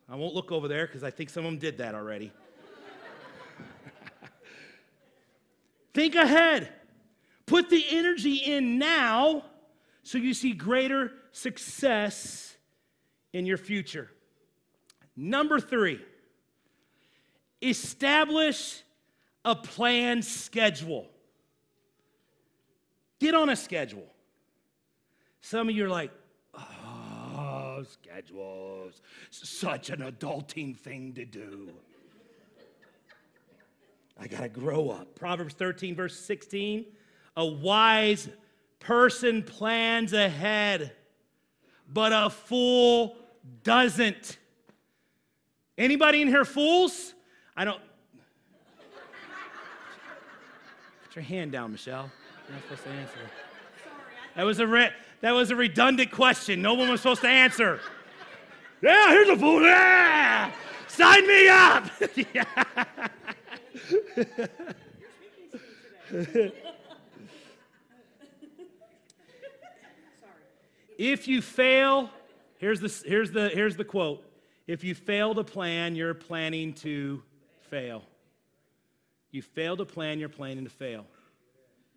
I 0.09 0.17
won't 0.17 0.35
look 0.35 0.53
over 0.53 0.69
there 0.69 0.87
because 0.87 1.03
I 1.03 1.11
think 1.11 1.31
some 1.31 1.45
of 1.45 1.51
them 1.51 1.59
did 1.59 1.79
that 1.79 1.95
already. 1.95 2.33
think 5.95 6.15
ahead. 6.15 6.69
Put 7.47 7.71
the 7.71 7.83
energy 7.91 8.35
in 8.37 8.79
now 8.79 9.45
so 10.09 10.17
you 10.17 10.33
see 10.33 10.53
greater 10.53 11.13
success 11.33 12.57
in 13.35 13.45
your 13.45 13.59
future. 13.59 14.11
Number 15.15 15.61
three, 15.61 16.01
establish 17.61 18.83
a 19.45 19.55
planned 19.55 20.25
schedule. 20.25 21.11
Get 23.21 23.35
on 23.35 23.51
a 23.51 23.57
schedule. 23.57 24.07
Some 25.43 25.69
of 25.69 25.77
you 25.77 25.85
are 25.85 25.91
like, 25.91 26.11
oh, 26.55 27.85
schedules, 28.03 29.03
such 29.29 29.91
an 29.91 30.01
adulting 30.01 30.75
thing 30.75 31.13
to 31.17 31.27
do. 31.27 31.69
I 34.19 34.27
got 34.27 34.41
to 34.41 34.49
grow 34.49 34.89
up. 34.89 35.15
Proverbs 35.17 35.53
13, 35.53 35.95
verse 35.95 36.19
16 36.19 36.87
a 37.39 37.47
wise 37.47 38.29
person 38.81 39.43
plans 39.43 40.13
ahead, 40.13 40.93
but 41.89 42.13
a 42.13 42.31
fool 42.31 43.17
doesn't. 43.63 44.39
Anybody 45.77 46.23
in 46.23 46.29
here 46.29 46.45
fools? 46.45 47.15
I 47.57 47.65
don't. 47.65 47.81
Put 51.05 51.17
your 51.17 51.25
hand 51.25 51.53
down, 51.53 51.73
Michelle. 51.73 52.11
You're 52.47 52.55
not 52.55 52.63
supposed 52.65 52.85
to 52.85 52.91
answer. 52.91 53.19
That 54.37 54.45
was 54.45 54.61
a 54.61 54.67
re- 54.67 54.93
that 55.21 55.33
was 55.33 55.51
a 55.51 55.57
redundant 55.57 56.11
question. 56.11 56.63
No 56.63 56.75
one 56.75 56.89
was 56.89 57.01
supposed 57.01 57.23
to 57.23 57.29
answer. 57.29 57.81
Yeah, 58.81 59.11
here's 59.11 59.29
a 59.29 59.37
fool. 59.37 59.63
Yeah, 59.63 60.53
sign 60.87 61.27
me 61.27 61.49
up. 61.49 61.91
If 70.99 71.29
you 71.29 71.41
fail, 71.41 72.11
Here's 72.59 72.81
the, 72.81 73.09
here's, 73.09 73.31
the, 73.31 73.49
here's 73.49 73.77
the 73.77 73.85
quote 73.85 74.25
If 74.67 74.85
you 74.85 74.95
fail 74.95 75.35
to 75.35 75.45
plan, 75.45 75.95
you're 75.95 76.15
planning 76.15 76.75
to 76.75 77.23
fail. 77.71 78.03
You 79.31 79.43
fail 79.43 79.77
to 79.77 79.85
plan, 79.85 80.19
you're 80.19 80.29
planning 80.29 80.65
to 80.65 80.71
fail. 80.71 81.07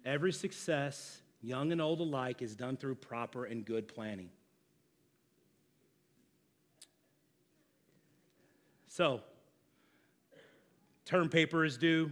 Every 0.05 0.33
success, 0.33 1.21
young 1.41 1.71
and 1.71 1.81
old 1.81 1.99
alike, 1.99 2.41
is 2.41 2.55
done 2.55 2.77
through 2.77 2.95
proper 2.95 3.45
and 3.45 3.65
good 3.65 3.87
planning. 3.87 4.29
So, 8.87 9.21
term 11.05 11.29
paper 11.29 11.63
is 11.63 11.77
due. 11.77 12.11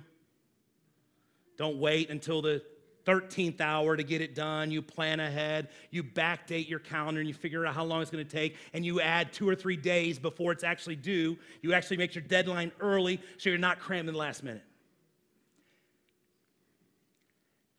Don't 1.58 1.78
wait 1.78 2.10
until 2.10 2.42
the 2.42 2.64
13th 3.06 3.62
hour 3.62 3.96
to 3.96 4.04
get 4.04 4.22
it 4.22 4.36
done. 4.36 4.72
You 4.72 4.82
plan 4.82 5.20
ahead. 5.20 5.70
You 5.92 6.04
backdate 6.04 6.70
your 6.70 6.80
calendar 6.80 7.20
and 7.20 7.28
you 7.28 7.34
figure 7.34 7.66
out 7.66 7.76
how 7.76 7.84
long 7.84 8.02
it's 8.02 8.12
going 8.12 8.26
to 8.26 8.32
take. 8.32 8.56
And 8.74 8.86
you 8.86 9.02
add 9.02 9.34
two 9.34 9.48
or 9.48 9.56
three 9.56 9.78
days 9.78 10.20
before 10.20 10.52
it's 10.52 10.64
actually 10.64 10.96
due. 10.96 11.38
You 11.62 11.74
actually 11.74 11.98
make 11.98 12.16
your 12.16 12.24
deadline 12.24 12.72
early 12.80 13.22
so 13.38 13.50
you're 13.50 13.60
not 13.60 13.80
crammed 13.80 14.08
in 14.08 14.14
the 14.14 14.20
last 14.20 14.44
minute. 14.44 14.64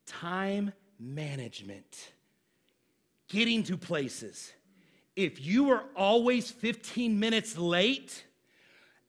Time 0.06 0.72
management, 0.98 2.12
getting 3.28 3.62
to 3.64 3.76
places. 3.76 4.52
If 5.16 5.44
you 5.44 5.70
are 5.70 5.84
always 5.96 6.50
15 6.50 7.18
minutes 7.18 7.56
late, 7.56 8.24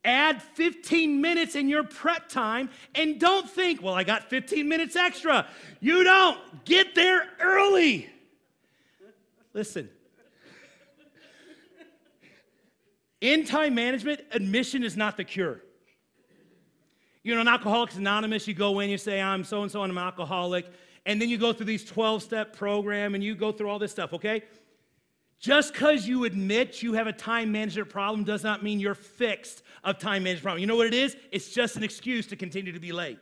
Add 0.04 0.42
15 0.42 1.22
minutes 1.22 1.56
in 1.56 1.70
your 1.70 1.84
prep 1.84 2.28
time 2.28 2.70
and 2.96 3.20
don't 3.20 3.48
think, 3.50 3.84
well, 3.84 3.94
I 3.94 4.04
got 4.04 4.30
15 4.30 4.68
minutes 4.68 4.96
extra. 4.96 5.48
You 5.80 6.04
don't. 6.04 6.40
Get 6.66 6.96
there 6.96 7.28
early. 7.40 8.10
Listen. 9.54 9.90
In 13.20 13.46
time 13.46 13.76
management, 13.76 14.22
admission 14.32 14.84
is 14.84 14.98
not 14.98 15.18
the 15.18 15.24
cure. 15.24 15.62
You 17.24 17.36
know, 17.36 17.42
in 17.42 17.48
Alcoholics 17.48 17.98
Anonymous, 17.98 18.48
you 18.48 18.56
go 18.56 18.80
in, 18.80 18.90
you 18.90 18.98
say, 18.98 19.22
I'm 19.22 19.44
so 19.44 19.62
and 19.62 19.72
so, 19.72 19.84
and 19.84 19.92
I'm 19.92 19.98
an 20.00 20.04
alcoholic. 20.04 20.66
And 21.06 21.22
then 21.22 21.30
you 21.30 21.38
go 21.38 21.54
through 21.54 21.68
these 21.68 21.86
12 21.86 22.24
step 22.24 22.56
program 22.56 23.14
and 23.14 23.24
you 23.24 23.36
go 23.36 23.52
through 23.52 23.70
all 23.70 23.78
this 23.78 23.92
stuff, 23.92 24.14
okay? 24.14 24.44
Just 25.42 25.74
because 25.74 26.08
you 26.08 26.26
admit 26.26 26.84
you 26.84 26.94
have 26.94 27.08
a 27.08 27.12
time 27.12 27.52
management 27.52 27.90
problem 27.90 28.24
does 28.24 28.44
not 28.44 28.62
mean 28.62 28.80
you're 28.80 28.94
fixed 28.94 29.64
of 29.84 29.98
time 29.98 30.22
management 30.22 30.44
problem. 30.44 30.62
You 30.62 30.68
know 30.68 30.76
what 30.76 30.86
it 30.86 30.94
is? 30.94 31.18
It's 31.32 31.50
just 31.50 31.76
an 31.76 31.84
excuse 31.84 32.28
to 32.28 32.36
continue 32.36 32.72
to 32.72 32.80
be 32.80 32.92
late. 32.92 33.18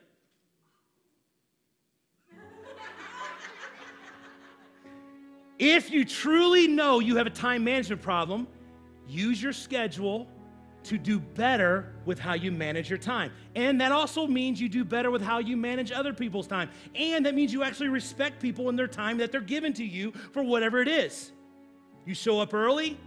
if 5.60 5.90
you 5.90 6.04
truly 6.04 6.68
know 6.68 7.00
you 7.00 7.16
have 7.16 7.26
a 7.26 7.30
time 7.32 7.64
management 7.64 8.02
problem, 8.02 8.48
use 9.08 9.42
your 9.42 9.54
schedule 9.54 10.28
to 10.84 10.98
do 10.98 11.20
better 11.20 11.94
with 12.06 12.20
how 12.20 12.34
you 12.34 12.52
manage 12.52 12.90
your 12.90 13.00
time. 13.00 13.32
And 13.56 13.80
that 13.80 13.94
also 13.94 14.28
means 14.28 14.60
you 14.60 14.68
do 14.68 14.84
better 14.84 15.10
with 15.10 15.22
how 15.22 15.40
you 15.40 15.56
manage 15.56 15.94
other 15.94 16.14
people's 16.14 16.48
time. 16.48 16.70
And 16.96 17.26
that 17.26 17.34
means 17.34 17.54
you 17.54 17.64
actually 17.64 17.90
respect 17.90 18.42
people 18.42 18.68
and 18.68 18.78
their 18.78 18.88
time 18.88 19.18
that 19.20 19.32
they're 19.32 19.40
given 19.40 19.72
to 19.74 19.86
you 19.86 20.12
for 20.34 20.44
whatever 20.44 20.82
it 20.82 20.90
is. 20.90 21.32
You 22.06 22.14
show 22.14 22.40
up 22.40 22.54
early, 22.54 22.98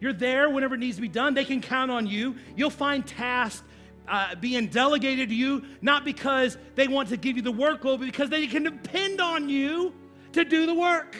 you're 0.00 0.12
there 0.12 0.50
whenever 0.50 0.74
it 0.74 0.78
needs 0.78 0.96
to 0.96 1.02
be 1.02 1.08
done. 1.08 1.34
They 1.34 1.44
can 1.44 1.60
count 1.60 1.90
on 1.90 2.06
you. 2.06 2.36
You'll 2.56 2.70
find 2.70 3.06
tasks 3.06 3.62
uh, 4.08 4.34
being 4.36 4.68
delegated 4.68 5.30
to 5.30 5.34
you, 5.34 5.64
not 5.80 6.04
because 6.04 6.56
they 6.74 6.88
want 6.88 7.08
to 7.08 7.16
give 7.16 7.36
you 7.36 7.42
the 7.42 7.52
workload, 7.52 7.98
but 7.98 8.00
because 8.00 8.30
they 8.30 8.46
can 8.46 8.62
depend 8.62 9.20
on 9.20 9.48
you 9.48 9.92
to 10.32 10.44
do 10.44 10.66
the 10.66 10.74
work. 10.74 11.16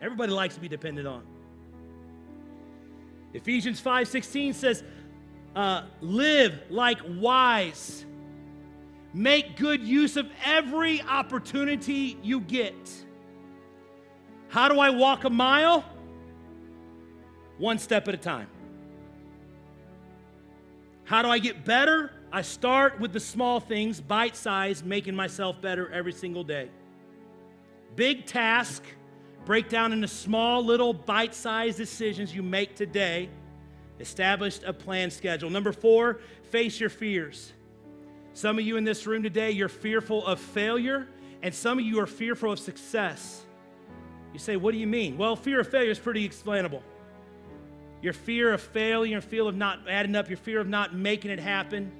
Everybody 0.00 0.32
likes 0.32 0.54
to 0.56 0.60
be 0.60 0.68
depended 0.68 1.06
on. 1.06 1.22
Ephesians 3.32 3.80
5:16 3.80 4.52
says, 4.52 4.82
uh, 5.54 5.84
"Live 6.00 6.60
like 6.68 6.98
wise. 7.08 8.04
Make 9.14 9.56
good 9.56 9.82
use 9.82 10.16
of 10.16 10.30
every 10.44 11.00
opportunity 11.02 12.18
you 12.22 12.40
get." 12.40 12.74
How 14.52 14.68
do 14.68 14.78
I 14.78 14.90
walk 14.90 15.24
a 15.24 15.30
mile? 15.30 15.82
One 17.56 17.78
step 17.78 18.06
at 18.06 18.12
a 18.12 18.18
time. 18.18 18.48
How 21.04 21.22
do 21.22 21.28
I 21.28 21.38
get 21.38 21.64
better? 21.64 22.12
I 22.30 22.42
start 22.42 23.00
with 23.00 23.14
the 23.14 23.20
small 23.20 23.60
things, 23.60 23.98
bite 23.98 24.36
size, 24.36 24.84
making 24.84 25.16
myself 25.16 25.58
better 25.62 25.90
every 25.90 26.12
single 26.12 26.44
day. 26.44 26.68
Big 27.96 28.26
task, 28.26 28.84
break 29.46 29.70
down 29.70 29.90
into 29.90 30.06
small, 30.06 30.62
little, 30.62 30.92
bite 30.92 31.34
sized 31.34 31.78
decisions 31.78 32.34
you 32.34 32.42
make 32.42 32.76
today. 32.76 33.30
Establish 34.00 34.60
a 34.66 34.72
plan 34.74 35.10
schedule. 35.10 35.48
Number 35.48 35.72
four, 35.72 36.20
face 36.50 36.78
your 36.78 36.90
fears. 36.90 37.54
Some 38.34 38.58
of 38.58 38.66
you 38.66 38.76
in 38.76 38.84
this 38.84 39.06
room 39.06 39.22
today, 39.22 39.52
you're 39.52 39.70
fearful 39.70 40.26
of 40.26 40.38
failure, 40.38 41.08
and 41.40 41.54
some 41.54 41.78
of 41.78 41.86
you 41.86 42.00
are 42.00 42.06
fearful 42.06 42.52
of 42.52 42.58
success. 42.58 43.46
You 44.32 44.38
say, 44.38 44.56
What 44.56 44.72
do 44.72 44.78
you 44.78 44.86
mean? 44.86 45.18
Well, 45.18 45.36
fear 45.36 45.60
of 45.60 45.68
failure 45.68 45.90
is 45.90 45.98
pretty 45.98 46.24
explainable. 46.24 46.82
Your 48.00 48.12
fear 48.12 48.52
of 48.52 48.60
failure, 48.60 49.12
your 49.12 49.20
fear 49.20 49.46
of 49.46 49.56
not 49.56 49.80
adding 49.88 50.16
up, 50.16 50.28
your 50.28 50.38
fear 50.38 50.60
of 50.60 50.68
not 50.68 50.94
making 50.94 51.30
it 51.30 51.38
happen. 51.38 51.92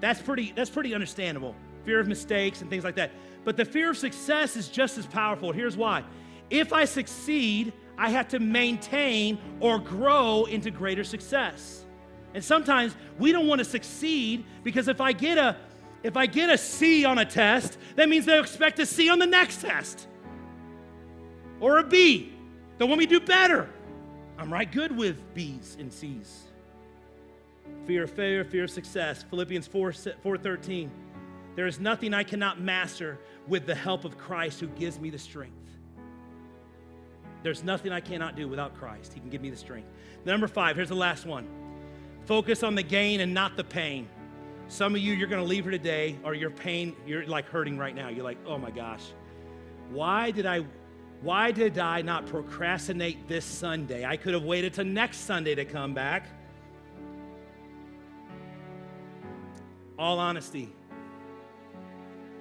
That's 0.00 0.22
pretty, 0.22 0.52
that's 0.56 0.70
pretty 0.70 0.94
understandable. 0.94 1.54
Fear 1.84 2.00
of 2.00 2.08
mistakes 2.08 2.62
and 2.62 2.70
things 2.70 2.84
like 2.84 2.94
that. 2.94 3.10
But 3.44 3.56
the 3.56 3.64
fear 3.64 3.90
of 3.90 3.98
success 3.98 4.56
is 4.56 4.68
just 4.68 4.96
as 4.96 5.06
powerful. 5.06 5.52
Here's 5.52 5.76
why. 5.76 6.04
If 6.48 6.72
I 6.72 6.86
succeed, 6.86 7.72
I 7.98 8.10
have 8.10 8.28
to 8.28 8.38
maintain 8.38 9.38
or 9.60 9.78
grow 9.78 10.44
into 10.44 10.70
greater 10.70 11.04
success. 11.04 11.84
And 12.34 12.42
sometimes 12.42 12.94
we 13.18 13.32
don't 13.32 13.46
want 13.46 13.58
to 13.58 13.64
succeed 13.64 14.44
because 14.62 14.88
if 14.88 15.00
I 15.00 15.12
get 15.12 15.36
a 15.38 15.56
if 16.04 16.16
I 16.16 16.26
get 16.26 16.48
a 16.48 16.56
C 16.56 17.04
on 17.04 17.18
a 17.18 17.24
test, 17.24 17.76
that 17.96 18.08
means 18.08 18.24
they'll 18.24 18.40
expect 18.40 18.78
a 18.78 18.86
C 18.86 19.10
on 19.10 19.18
the 19.18 19.26
next 19.26 19.60
test 19.60 20.06
or 21.60 21.78
a 21.78 21.84
B. 21.84 22.32
Want 22.78 22.98
me 22.98 23.06
to 23.06 23.18
do 23.18 23.24
better. 23.24 23.68
I'm 24.38 24.52
right 24.52 24.70
good 24.70 24.96
with 24.96 25.34
B's 25.34 25.76
and 25.80 25.92
C's. 25.92 26.44
Fear 27.86 28.04
of 28.04 28.10
failure, 28.10 28.44
fear 28.44 28.64
of 28.64 28.70
success. 28.70 29.24
Philippians 29.28 29.66
4, 29.66 29.90
4.13. 29.90 30.88
There 31.56 31.66
is 31.66 31.80
nothing 31.80 32.14
I 32.14 32.22
cannot 32.22 32.60
master 32.60 33.18
with 33.48 33.66
the 33.66 33.74
help 33.74 34.04
of 34.04 34.16
Christ 34.16 34.60
who 34.60 34.68
gives 34.68 35.00
me 35.00 35.10
the 35.10 35.18
strength. 35.18 35.54
There's 37.42 37.64
nothing 37.64 37.92
I 37.92 38.00
cannot 38.00 38.36
do 38.36 38.46
without 38.46 38.74
Christ. 38.76 39.12
He 39.12 39.20
can 39.20 39.28
give 39.28 39.40
me 39.40 39.50
the 39.50 39.56
strength. 39.56 39.88
Number 40.24 40.46
five, 40.46 40.76
here's 40.76 40.88
the 40.88 40.94
last 40.94 41.26
one. 41.26 41.48
Focus 42.26 42.62
on 42.62 42.74
the 42.74 42.82
gain 42.82 43.20
and 43.20 43.32
not 43.32 43.56
the 43.56 43.64
pain. 43.64 44.08
Some 44.68 44.94
of 44.94 45.00
you, 45.00 45.14
you're 45.14 45.28
going 45.28 45.42
to 45.42 45.48
leave 45.48 45.64
here 45.64 45.72
today, 45.72 46.18
or 46.24 46.34
your 46.34 46.50
pain, 46.50 46.94
you're 47.06 47.26
like 47.26 47.48
hurting 47.48 47.78
right 47.78 47.94
now. 47.94 48.08
You're 48.08 48.24
like, 48.24 48.38
oh 48.46 48.58
my 48.58 48.70
gosh, 48.70 49.02
why 49.90 50.30
did 50.30 50.44
I 50.44 50.64
why 51.20 51.50
did 51.50 51.78
I 51.78 52.02
not 52.02 52.26
procrastinate 52.26 53.26
this 53.26 53.44
Sunday? 53.44 54.04
I 54.04 54.16
could 54.16 54.34
have 54.34 54.44
waited 54.44 54.74
till 54.74 54.84
next 54.84 55.18
Sunday 55.18 55.54
to 55.56 55.64
come 55.64 55.92
back. 55.92 56.26
All 59.98 60.20
honesty, 60.20 60.72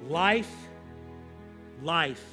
life, 0.08 0.54
life 1.82 2.24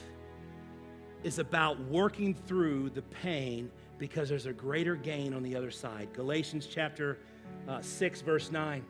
is 1.23 1.39
about 1.39 1.81
working 1.85 2.35
through 2.35 2.91
the 2.91 3.01
pain 3.01 3.71
because 3.97 4.29
there's 4.29 4.45
a 4.45 4.53
greater 4.53 4.97
gain 4.97 5.33
on 5.33 5.43
the 5.43 5.57
other 5.57 5.71
side. 5.71 6.09
Galatians 6.13 6.67
chapter 6.67 7.19
uh, 7.67 7.81
6, 7.81 8.21
verse 8.21 8.53
9. 8.53 8.85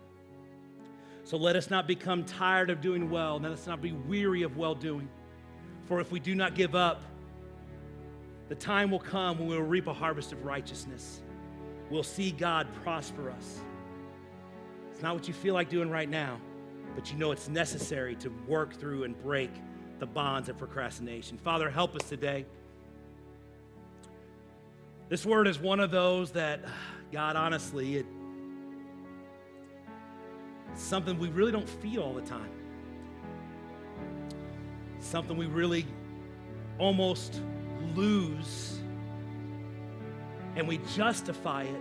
So 1.23 1.37
let 1.37 1.55
us 1.55 1.71
not 1.71 1.87
become 1.87 2.25
tired 2.25 2.69
of 2.69 2.81
doing 2.81 3.09
well, 3.09 3.39
let 3.39 3.53
us 3.53 3.69
not 3.69 3.81
be 3.81 3.93
weary 3.93 4.43
of 4.43 4.57
well 4.57 4.75
doing. 4.75 5.09
For 5.85 6.01
if 6.01 6.11
we 6.11 6.19
do 6.19 6.35
not 6.35 6.57
give 6.57 6.75
up, 6.75 7.03
the 8.49 8.55
time 8.55 8.91
will 8.91 8.99
come 8.99 9.39
when 9.39 9.49
we 9.49 9.57
will 9.57 9.65
reap 9.65 9.87
a 9.87 9.93
harvest 9.93 10.33
of 10.33 10.45
righteousness. 10.45 11.23
We'll 11.91 12.03
see 12.03 12.31
God 12.31 12.67
prosper 12.83 13.31
us. 13.31 13.61
It's 14.93 15.03
not 15.03 15.15
what 15.15 15.27
you 15.27 15.35
feel 15.35 15.55
like 15.55 15.69
doing 15.69 15.91
right 15.91 16.09
now, 16.09 16.41
but 16.95 17.11
you 17.11 17.19
know 17.19 17.33
it's 17.33 17.49
necessary 17.49 18.15
to 18.17 18.31
work 18.47 18.75
through 18.75 19.05
and 19.05 19.21
break 19.23 19.51
the 19.99 20.07
bonds 20.07 20.49
of 20.49 20.59
procrastination. 20.59 21.39
Father, 21.39 21.71
help 21.71 21.95
us 21.97 22.09
today. 22.09 22.45
This 25.09 25.25
word 25.25 25.47
is 25.49 25.59
one 25.59 25.81
of 25.81 25.91
those 25.91 26.31
that, 26.33 26.61
God, 27.13 27.37
honestly, 27.37 27.97
it, 27.97 28.07
it's 30.73 30.83
something 30.83 31.19
we 31.19 31.29
really 31.29 31.53
don't 31.53 31.69
feel 31.69 32.03
all 32.03 32.15
the 32.15 32.23
time. 32.23 32.51
Something 35.01 35.37
we 35.37 35.47
really 35.47 35.87
almost 36.79 37.41
lose 37.95 38.79
and 40.57 40.69
we 40.69 40.79
justify 40.95 41.63
it 41.63 41.81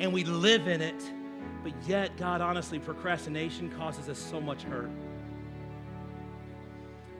and 0.00 0.12
we 0.12 0.24
live 0.24 0.68
in 0.68 0.80
it, 0.80 1.02
but 1.62 1.72
yet, 1.86 2.16
God, 2.16 2.40
honestly, 2.40 2.78
procrastination 2.78 3.70
causes 3.70 4.08
us 4.08 4.18
so 4.18 4.40
much 4.40 4.62
hurt, 4.62 4.90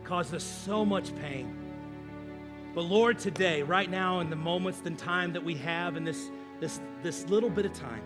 causes 0.05 0.35
us 0.35 0.45
so 0.45 0.85
much 0.85 1.15
pain. 1.17 1.55
But 2.75 2.83
Lord, 2.83 3.19
today, 3.19 3.63
right 3.63 3.91
now, 3.91 4.21
in 4.21 4.31
the 4.31 4.37
moments 4.37 4.81
and 4.85 4.99
time 4.99 5.33
that 5.33 5.45
we 5.45 5.57
have 5.57 5.97
in 5.97 6.05
this, 6.05 6.31
this, 6.61 6.81
this 7.03 7.29
little 7.29 7.51
bit 7.51 7.67
of 7.67 7.75
time, 7.75 8.03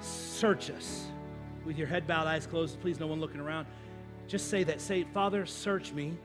search 0.00 0.70
us. 0.70 1.06
With 1.64 1.76
your 1.76 1.88
head 1.88 2.06
bowed, 2.06 2.26
eyes 2.26 2.46
closed, 2.46 2.80
please, 2.80 2.98
no 2.98 3.06
one 3.06 3.20
looking 3.20 3.40
around. 3.40 3.66
Just 4.28 4.48
say 4.48 4.62
that. 4.64 4.80
Say, 4.80 5.04
Father, 5.12 5.44
search 5.44 5.92
me. 5.92 6.16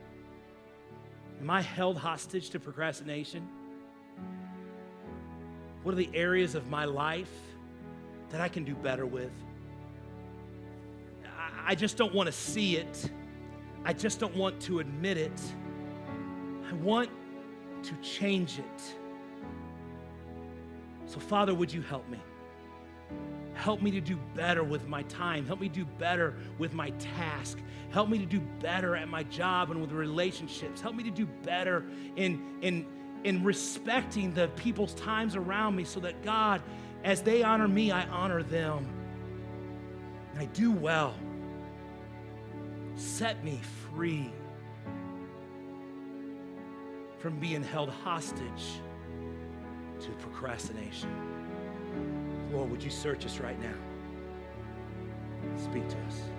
Am 1.40 1.50
I 1.50 1.60
held 1.60 1.98
hostage 1.98 2.50
to 2.50 2.60
procrastination? 2.60 3.48
What 5.82 5.92
are 5.92 5.96
the 5.96 6.10
areas 6.14 6.54
of 6.54 6.70
my 6.70 6.84
life 6.84 7.32
that 8.30 8.40
I 8.40 8.48
can 8.48 8.64
do 8.64 8.74
better 8.74 9.06
with? 9.06 9.32
I 11.66 11.74
just 11.74 11.96
don't 11.96 12.14
want 12.14 12.26
to 12.26 12.32
see 12.32 12.76
it. 12.76 13.10
I 13.84 13.92
just 13.92 14.18
don't 14.20 14.36
want 14.36 14.60
to 14.62 14.80
admit 14.80 15.16
it. 15.16 15.40
I 16.68 16.72
want 16.74 17.10
to 17.82 17.94
change 17.96 18.58
it. 18.58 18.94
So, 21.06 21.20
Father, 21.20 21.54
would 21.54 21.72
you 21.72 21.82
help 21.82 22.08
me? 22.08 22.18
Help 23.64 23.80
me 23.80 23.90
to 23.92 24.00
do 24.02 24.18
better 24.34 24.62
with 24.62 24.88
my 24.88 25.02
time. 25.04 25.46
Help 25.46 25.58
me 25.58 25.70
do 25.70 25.86
better 25.86 26.34
with 26.58 26.74
my 26.74 26.90
task. 26.90 27.58
Help 27.88 28.10
me 28.10 28.18
to 28.18 28.26
do 28.26 28.38
better 28.60 28.94
at 28.94 29.08
my 29.08 29.22
job 29.22 29.70
and 29.70 29.80
with 29.80 29.90
relationships. 29.90 30.82
Help 30.82 30.94
me 30.94 31.02
to 31.02 31.10
do 31.10 31.24
better 31.24 31.82
in, 32.14 32.58
in, 32.60 32.84
in 33.24 33.42
respecting 33.42 34.34
the 34.34 34.48
people's 34.48 34.92
times 34.92 35.34
around 35.34 35.74
me 35.74 35.82
so 35.82 35.98
that 36.00 36.22
God, 36.22 36.60
as 37.04 37.22
they 37.22 37.42
honor 37.42 37.66
me, 37.66 37.90
I 37.90 38.06
honor 38.08 38.42
them. 38.42 38.86
And 40.32 40.42
I 40.42 40.44
do 40.44 40.70
well. 40.70 41.14
Set 42.96 43.42
me 43.42 43.62
free 43.94 44.30
from 47.16 47.38
being 47.38 47.62
held 47.62 47.88
hostage 47.88 48.82
to 50.00 50.10
procrastination. 50.18 51.33
Lord, 52.54 52.70
would 52.70 52.82
you 52.84 52.90
search 52.90 53.26
us 53.26 53.40
right 53.40 53.60
now? 53.60 53.74
Speak 55.56 55.88
to 55.88 55.96
us. 56.06 56.33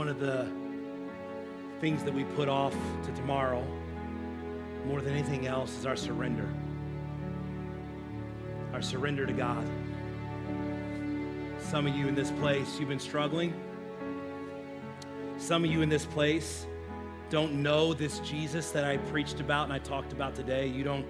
One 0.00 0.08
of 0.08 0.18
the 0.18 0.50
things 1.82 2.02
that 2.04 2.14
we 2.14 2.24
put 2.24 2.48
off 2.48 2.74
to 3.04 3.12
tomorrow 3.12 3.62
more 4.86 5.02
than 5.02 5.12
anything 5.12 5.46
else 5.46 5.76
is 5.76 5.84
our 5.84 5.94
surrender. 5.94 6.48
Our 8.72 8.80
surrender 8.80 9.26
to 9.26 9.32
God. 9.34 9.62
Some 11.58 11.86
of 11.86 11.94
you 11.94 12.08
in 12.08 12.14
this 12.14 12.30
place, 12.30 12.80
you've 12.80 12.88
been 12.88 12.98
struggling. 12.98 13.52
Some 15.36 15.64
of 15.64 15.70
you 15.70 15.82
in 15.82 15.90
this 15.90 16.06
place 16.06 16.66
don't 17.28 17.62
know 17.62 17.92
this 17.92 18.20
Jesus 18.20 18.70
that 18.70 18.84
I 18.84 18.96
preached 18.96 19.38
about 19.38 19.64
and 19.64 19.72
I 19.74 19.80
talked 19.80 20.14
about 20.14 20.34
today. 20.34 20.66
You 20.66 20.82
don't, 20.82 21.04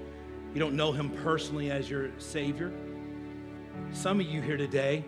you 0.53 0.59
don't 0.59 0.75
know 0.75 0.91
him 0.91 1.11
personally 1.23 1.71
as 1.71 1.89
your 1.89 2.11
Savior. 2.19 2.73
Some 3.93 4.19
of 4.19 4.27
you 4.27 4.43
here 4.43 4.57
today, 4.57 5.05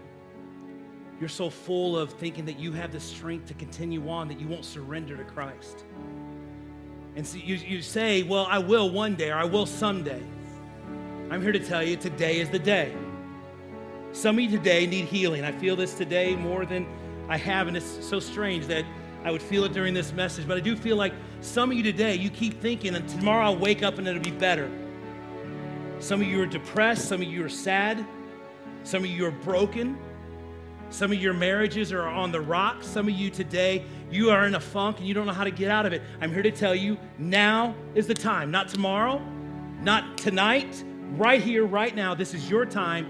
you're 1.23 1.29
so 1.29 1.49
full 1.49 1.97
of 1.97 2.13
thinking 2.15 2.45
that 2.45 2.59
you 2.59 2.73
have 2.73 2.91
the 2.91 2.99
strength 2.99 3.47
to 3.47 3.55
continue 3.55 4.11
on 4.11 4.27
that 4.27 4.41
you 4.41 4.49
won't 4.49 4.65
surrender 4.65 5.17
to 5.17 5.23
Christ. 5.23 5.85
And 7.15 7.25
so 7.25 7.37
you, 7.37 7.55
you 7.55 7.81
say, 7.81 8.25
Well, 8.25 8.45
I 8.51 8.59
will 8.59 8.91
one 8.91 9.15
day 9.15 9.31
or 9.31 9.37
I 9.37 9.45
will 9.45 9.65
someday. 9.65 10.21
I'm 11.31 11.41
here 11.41 11.53
to 11.53 11.61
tell 11.61 11.81
you 11.81 11.95
today 11.95 12.41
is 12.41 12.51
the 12.51 12.59
day. 12.59 12.93
Some 14.11 14.37
of 14.37 14.41
you 14.41 14.51
today 14.51 14.85
need 14.85 15.05
healing. 15.05 15.45
I 15.45 15.53
feel 15.53 15.77
this 15.77 15.95
today 15.95 16.35
more 16.35 16.67
than 16.67 16.89
I 17.29 17.37
have, 17.37 17.69
and 17.69 17.77
it's 17.77 18.05
so 18.05 18.19
strange 18.19 18.67
that 18.67 18.85
I 19.23 19.31
would 19.31 19.43
feel 19.43 19.63
it 19.63 19.73
during 19.73 19.95
this 19.95 20.13
message, 20.13 20.49
but 20.49 20.57
I 20.57 20.61
do 20.61 20.75
feel 20.75 20.97
like 20.97 21.13
some 21.41 21.71
of 21.71 21.77
you 21.77 21.85
today, 21.85 22.17
you 22.17 22.31
keep 22.31 22.61
thinking, 22.61 22.97
and 22.97 23.09
tomorrow 23.09 23.45
I'll 23.45 23.57
wake 23.57 23.85
up 23.85 23.99
and 23.99 24.09
it'll 24.09 24.21
be 24.21 24.33
better. 24.33 24.69
Some 26.01 26.21
of 26.21 26.27
you 26.27 26.43
are 26.43 26.47
depressed, 26.47 27.07
some 27.09 27.23
of 27.23 27.29
you 27.29 27.45
are 27.45 27.49
sad, 27.49 28.05
some 28.83 29.05
of 29.05 29.09
you 29.09 29.25
are 29.25 29.31
broken. 29.31 29.97
Some 30.93 31.11
of 31.11 31.19
your 31.19 31.33
marriages 31.33 31.91
are 31.91 32.07
on 32.07 32.33
the 32.33 32.41
rocks. 32.43 32.87
Some 32.87 33.09
of 33.09 33.15
you 33.15 33.31
today, 33.31 33.83
you 34.11 34.29
are 34.29 34.47
in 34.47 34.55
a 34.55 34.61
funk 34.61 34.99
and 34.99 35.09
you 35.09 35.15
don't 35.15 35.27
know 35.27 35.33
how 35.33 35.45
to 35.45 35.51
get 35.51 35.71
out 35.71 35.87
of 35.87 35.95
it. 35.95 36.03
I'm 36.21 36.31
here 36.31 36.43
to 36.43 36.51
tell 36.51 36.75
you 36.75 36.99
now 37.17 37.75
is 37.95 38.07
the 38.07 38.15
time, 38.15 38.51
not 38.51 38.69
tomorrow, 38.69 39.19
not 39.81 40.19
tonight, 40.19 40.85
right 41.13 41.41
here, 41.41 41.65
right 41.65 41.97
now. 41.97 42.15
This 42.15 42.35
is 42.35 42.51
your 42.51 42.67
time 42.67 43.07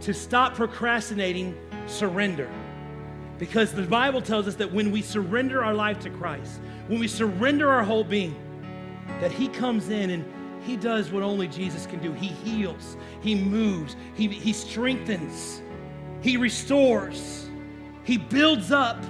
to 0.00 0.12
stop 0.12 0.54
procrastinating, 0.54 1.56
surrender. 1.86 2.50
Because 3.38 3.72
the 3.72 3.82
Bible 3.82 4.20
tells 4.20 4.48
us 4.48 4.56
that 4.56 4.72
when 4.72 4.90
we 4.90 5.00
surrender 5.00 5.64
our 5.64 5.74
life 5.74 6.00
to 6.00 6.10
Christ, 6.10 6.60
when 6.88 6.98
we 6.98 7.06
surrender 7.06 7.70
our 7.70 7.84
whole 7.84 8.02
being, 8.02 8.34
that 9.20 9.30
He 9.30 9.46
comes 9.46 9.90
in 9.90 10.10
and 10.10 10.24
He 10.64 10.76
does 10.76 11.12
what 11.12 11.22
only 11.22 11.46
Jesus 11.46 11.86
can 11.86 12.00
do. 12.00 12.12
He 12.14 12.26
heals, 12.26 12.96
He 13.22 13.36
moves, 13.36 13.94
He, 14.16 14.26
he 14.26 14.52
strengthens. 14.52 15.62
He 16.22 16.36
restores, 16.36 17.48
He 18.04 18.16
builds 18.18 18.72
up, 18.72 19.02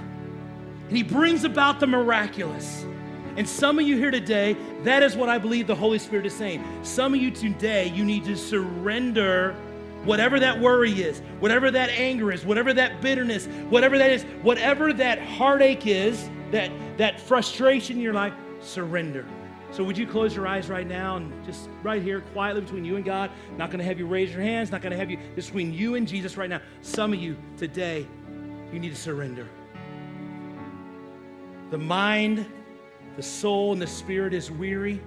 and 0.87 0.95
He 0.95 1.03
brings 1.03 1.43
about 1.43 1.79
the 1.79 1.87
miraculous. 1.87 2.85
And 3.37 3.47
some 3.47 3.79
of 3.79 3.87
you 3.87 3.95
here 3.95 4.11
today, 4.11 4.57
that 4.83 5.03
is 5.03 5.15
what 5.15 5.29
I 5.29 5.37
believe 5.37 5.65
the 5.65 5.75
Holy 5.75 5.99
Spirit 5.99 6.25
is 6.25 6.33
saying. 6.35 6.63
Some 6.83 7.13
of 7.13 7.21
you 7.21 7.31
today, 7.31 7.87
you 7.87 8.03
need 8.03 8.25
to 8.25 8.35
surrender 8.35 9.55
whatever 10.03 10.39
that 10.39 10.59
worry 10.59 10.91
is, 10.91 11.19
whatever 11.39 11.71
that 11.71 11.89
anger 11.91 12.31
is, 12.31 12.45
whatever 12.45 12.73
that 12.73 13.01
bitterness, 13.01 13.45
whatever 13.69 13.97
that 13.97 14.09
is, 14.09 14.23
whatever 14.41 14.91
that 14.93 15.19
heartache 15.19 15.87
is, 15.87 16.29
that, 16.51 16.71
that 16.97 17.21
frustration 17.21 17.97
in 17.97 18.01
your 18.01 18.13
life, 18.13 18.33
surrender. 18.59 19.25
So 19.71 19.85
would 19.85 19.97
you 19.97 20.05
close 20.05 20.35
your 20.35 20.47
eyes 20.47 20.69
right 20.69 20.85
now 20.85 21.15
and 21.15 21.31
just 21.45 21.69
right 21.81 22.01
here, 22.01 22.21
quietly 22.33 22.61
between 22.61 22.83
you 22.83 22.97
and 22.97 23.05
God? 23.05 23.31
Not 23.57 23.69
going 23.69 23.79
to 23.79 23.85
have 23.85 23.97
you 23.97 24.05
raise 24.05 24.33
your 24.33 24.41
hands. 24.41 24.69
Not 24.69 24.81
going 24.81 24.91
to 24.91 24.97
have 24.97 25.09
you 25.09 25.17
just 25.35 25.47
between 25.49 25.73
you 25.73 25.95
and 25.95 26.05
Jesus 26.05 26.35
right 26.35 26.49
now. 26.49 26.59
Some 26.81 27.13
of 27.13 27.19
you 27.19 27.37
today, 27.57 28.05
you 28.73 28.79
need 28.79 28.89
to 28.89 28.99
surrender. 28.99 29.47
The 31.69 31.77
mind, 31.77 32.45
the 33.15 33.23
soul, 33.23 33.71
and 33.71 33.81
the 33.81 33.87
spirit 33.87 34.33
is 34.33 34.51
weary. 34.51 35.01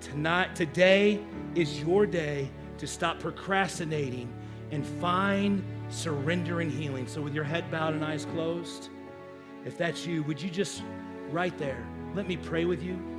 Tonight, 0.00 0.54
today 0.54 1.20
is 1.56 1.80
your 1.80 2.06
day 2.06 2.48
to 2.78 2.86
stop 2.86 3.18
procrastinating 3.18 4.32
and 4.70 4.86
find 4.86 5.64
surrender 5.88 6.60
and 6.60 6.70
healing. 6.70 7.08
So 7.08 7.20
with 7.20 7.34
your 7.34 7.44
head 7.44 7.68
bowed 7.70 7.94
and 7.94 8.04
eyes 8.04 8.26
closed, 8.26 8.90
if 9.64 9.76
that's 9.76 10.06
you, 10.06 10.22
would 10.22 10.40
you 10.40 10.50
just 10.50 10.84
right 11.30 11.56
there 11.58 11.84
let 12.14 12.28
me 12.28 12.36
pray 12.36 12.64
with 12.64 12.82
you? 12.82 13.11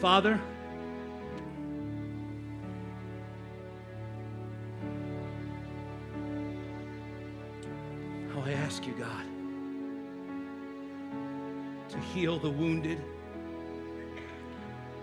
Father, 0.00 0.40
I 8.44 8.52
ask 8.54 8.86
you, 8.86 8.92
God, 8.94 9.24
to 11.90 11.98
heal 11.98 12.38
the 12.38 12.50
wounded, 12.50 13.00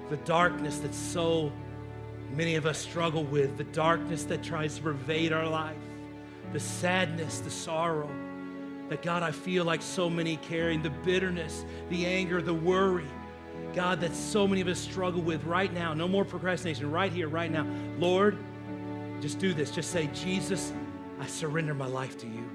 the 0.10 0.18
darkness 0.18 0.80
that 0.80 0.94
so 0.94 1.52
many 2.36 2.56
of 2.56 2.66
us 2.66 2.78
struggle 2.78 3.24
with, 3.24 3.58
the 3.58 3.64
darkness 3.66 4.26
that 4.26 4.44
tries 4.44 4.76
to 4.76 4.82
pervade 4.82 5.32
our 5.32 5.48
life, 5.48 5.78
the 6.52 6.60
sadness, 6.60 7.40
the 7.40 7.50
sorrow 7.50 8.10
that 8.90 9.04
God, 9.04 9.24
I 9.24 9.32
feel 9.32 9.66
like 9.66 9.82
so 9.82 10.10
many 10.10 10.38
carrying, 10.38 10.82
the 10.82 10.90
bitterness, 10.90 11.64
the 11.90 12.06
anger, 12.08 12.42
the 12.42 12.54
worry. 12.54 13.08
God, 13.74 14.02
that 14.02 14.16
so 14.16 14.48
many 14.48 14.62
of 14.62 14.68
us 14.68 14.80
struggle 14.80 15.22
with 15.22 15.44
right 15.44 15.72
now. 15.72 15.94
No 15.94 16.08
more 16.08 16.26
procrastination, 16.26 16.92
right 16.92 17.12
here, 17.12 17.28
right 17.28 17.52
now. 17.52 17.66
Lord, 17.98 18.38
just 19.22 19.40
do 19.40 19.54
this. 19.54 19.72
Just 19.72 19.92
say, 19.92 20.08
Jesus, 20.14 20.74
I 21.20 21.28
surrender 21.28 21.74
my 21.74 21.88
life 21.88 22.18
to 22.20 22.28
you. 22.28 22.50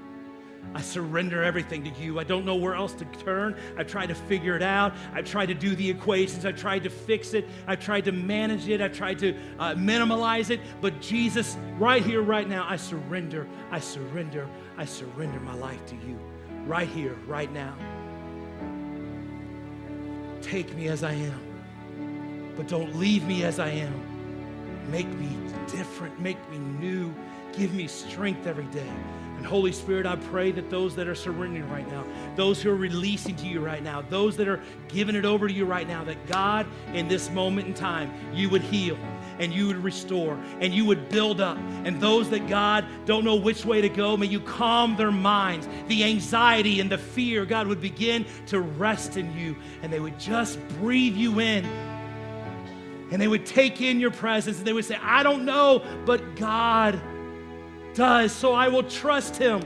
I 0.73 0.81
surrender 0.81 1.43
everything 1.43 1.83
to 1.85 1.89
you. 2.01 2.19
I 2.19 2.23
don't 2.23 2.43
know 2.43 2.55
where 2.55 2.75
else 2.75 2.93
to 2.95 3.05
turn. 3.05 3.55
I've 3.77 3.87
tried 3.87 4.07
to 4.07 4.15
figure 4.15 4.57
it 4.57 4.63
out. 4.63 4.93
I've 5.13 5.25
tried 5.25 5.45
to 5.45 5.53
do 5.53 5.75
the 5.75 5.89
equations. 5.89 6.45
I've 6.45 6.59
tried 6.59 6.83
to 6.83 6.89
fix 6.89 7.33
it. 7.33 7.47
I've 7.65 7.79
tried 7.79 8.05
to 8.05 8.11
manage 8.11 8.67
it. 8.67 8.81
I've 8.81 8.91
tried 8.91 9.19
to 9.19 9.37
uh, 9.57 9.75
minimalize 9.75 10.49
it. 10.49 10.59
But 10.81 10.99
Jesus, 10.99 11.55
right 11.77 12.03
here, 12.03 12.21
right 12.21 12.49
now, 12.49 12.65
I 12.67 12.75
surrender. 12.75 13.47
I 13.71 13.79
surrender. 13.79 14.49
I 14.75 14.85
surrender 14.85 15.39
my 15.39 15.53
life 15.53 15.85
to 15.87 15.95
you. 15.95 16.19
Right 16.65 16.89
here, 16.89 17.15
right 17.27 17.51
now. 17.53 17.75
Take 20.55 20.73
me 20.73 20.87
as 20.87 21.03
I 21.03 21.11
am, 21.11 22.53
but 22.55 22.69
don't 22.69 22.95
leave 22.95 23.25
me 23.25 23.43
as 23.43 23.59
I 23.59 23.71
am. 23.71 24.89
Make 24.89 25.09
me 25.19 25.27
different. 25.67 26.17
Make 26.21 26.37
me 26.49 26.59
new. 26.59 27.13
Give 27.51 27.73
me 27.73 27.87
strength 27.87 28.47
every 28.47 28.63
day. 28.67 28.89
And 29.35 29.45
Holy 29.45 29.73
Spirit, 29.73 30.05
I 30.05 30.15
pray 30.15 30.53
that 30.53 30.69
those 30.69 30.95
that 30.95 31.09
are 31.09 31.13
surrendering 31.13 31.69
right 31.69 31.85
now, 31.89 32.05
those 32.37 32.61
who 32.61 32.69
are 32.69 32.77
releasing 32.77 33.35
to 33.35 33.45
you 33.45 33.59
right 33.59 33.83
now, 33.83 34.01
those 34.03 34.37
that 34.37 34.47
are 34.47 34.63
giving 34.87 35.17
it 35.17 35.25
over 35.25 35.49
to 35.49 35.53
you 35.53 35.65
right 35.65 35.89
now, 35.89 36.05
that 36.05 36.25
God, 36.25 36.65
in 36.93 37.09
this 37.09 37.29
moment 37.31 37.67
in 37.67 37.73
time, 37.73 38.13
you 38.33 38.49
would 38.49 38.61
heal 38.61 38.97
and 39.39 39.53
you 39.53 39.67
would 39.67 39.83
restore 39.83 40.35
and 40.59 40.73
you 40.73 40.85
would 40.85 41.09
build 41.09 41.41
up. 41.41 41.57
And 41.57 41.99
those 41.99 42.29
that 42.29 42.47
God 42.47 42.85
don't 43.05 43.23
know 43.23 43.35
which 43.35 43.65
way 43.65 43.81
to 43.81 43.89
go, 43.89 44.15
may 44.17 44.27
you 44.27 44.39
calm 44.39 44.95
their 44.95 45.11
minds. 45.11 45.67
The 45.87 46.03
anxiety 46.03 46.79
and 46.79 46.91
the 46.91 46.97
fear, 46.97 47.45
God, 47.45 47.67
would 47.67 47.81
begin 47.81 48.25
to 48.47 48.61
rest 48.61 49.17
in 49.17 49.35
you 49.37 49.55
and 49.81 49.91
they 49.91 49.99
would 49.99 50.19
just 50.19 50.59
breathe 50.79 51.15
you 51.15 51.39
in. 51.39 51.65
And 53.11 53.21
they 53.21 53.27
would 53.27 53.45
take 53.45 53.81
in 53.81 53.99
your 53.99 54.11
presence 54.11 54.57
and 54.57 54.65
they 54.65 54.73
would 54.73 54.85
say, 54.85 54.97
I 55.01 55.23
don't 55.23 55.45
know, 55.45 55.83
but 56.05 56.35
God 56.35 56.99
does. 57.93 58.31
So 58.31 58.53
I 58.53 58.67
will 58.67 58.83
trust 58.83 59.37
him. 59.37 59.61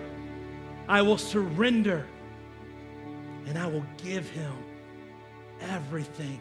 I 0.88 1.02
will 1.02 1.18
surrender. 1.18 2.06
And 3.46 3.58
I 3.58 3.68
will 3.68 3.86
give 4.04 4.30
him 4.30 4.54
everything. 5.62 6.40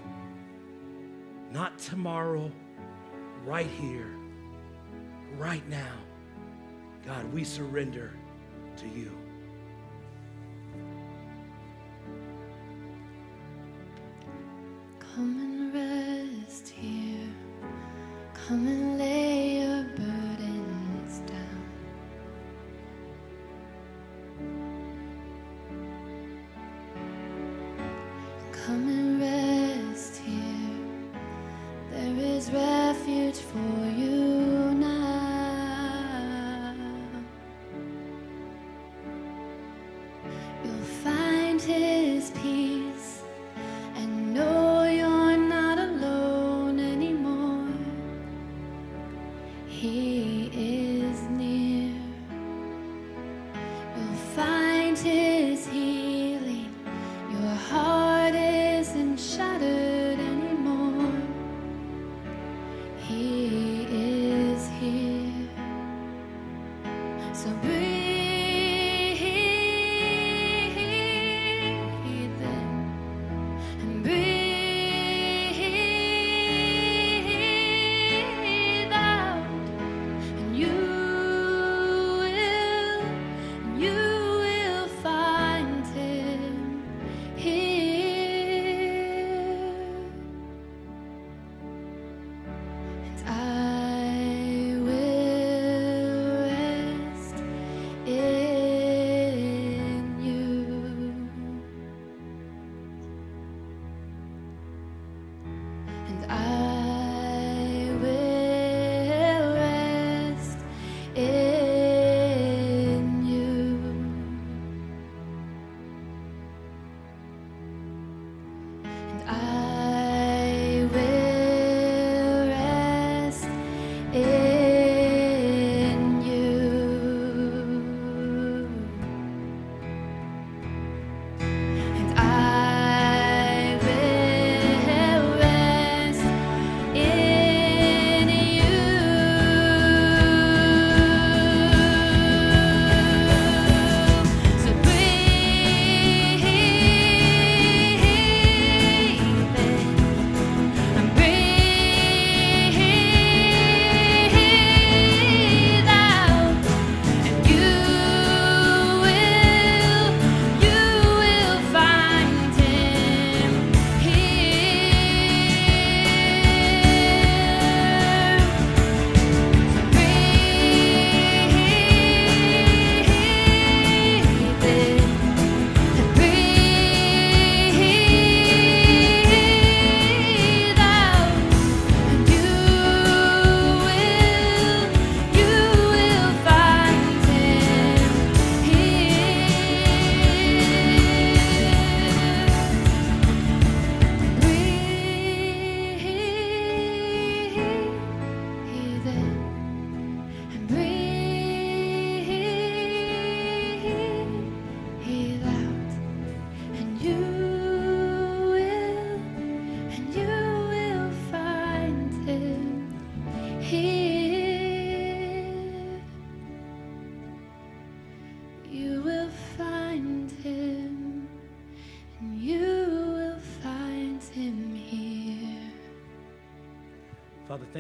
Not 1.51 1.79
tomorrow, 1.79 2.51
right 3.45 3.67
here, 3.67 4.11
right 5.37 5.67
now. 5.69 5.95
God, 7.07 7.33
we 7.33 7.45
surrender 7.45 8.13
to 8.77 8.87
you. 8.89 9.13
Come 14.99 15.41
and 15.41 15.75
rest 15.75 16.69
here. 16.69 17.29
Come 18.35 18.67
and 18.67 18.88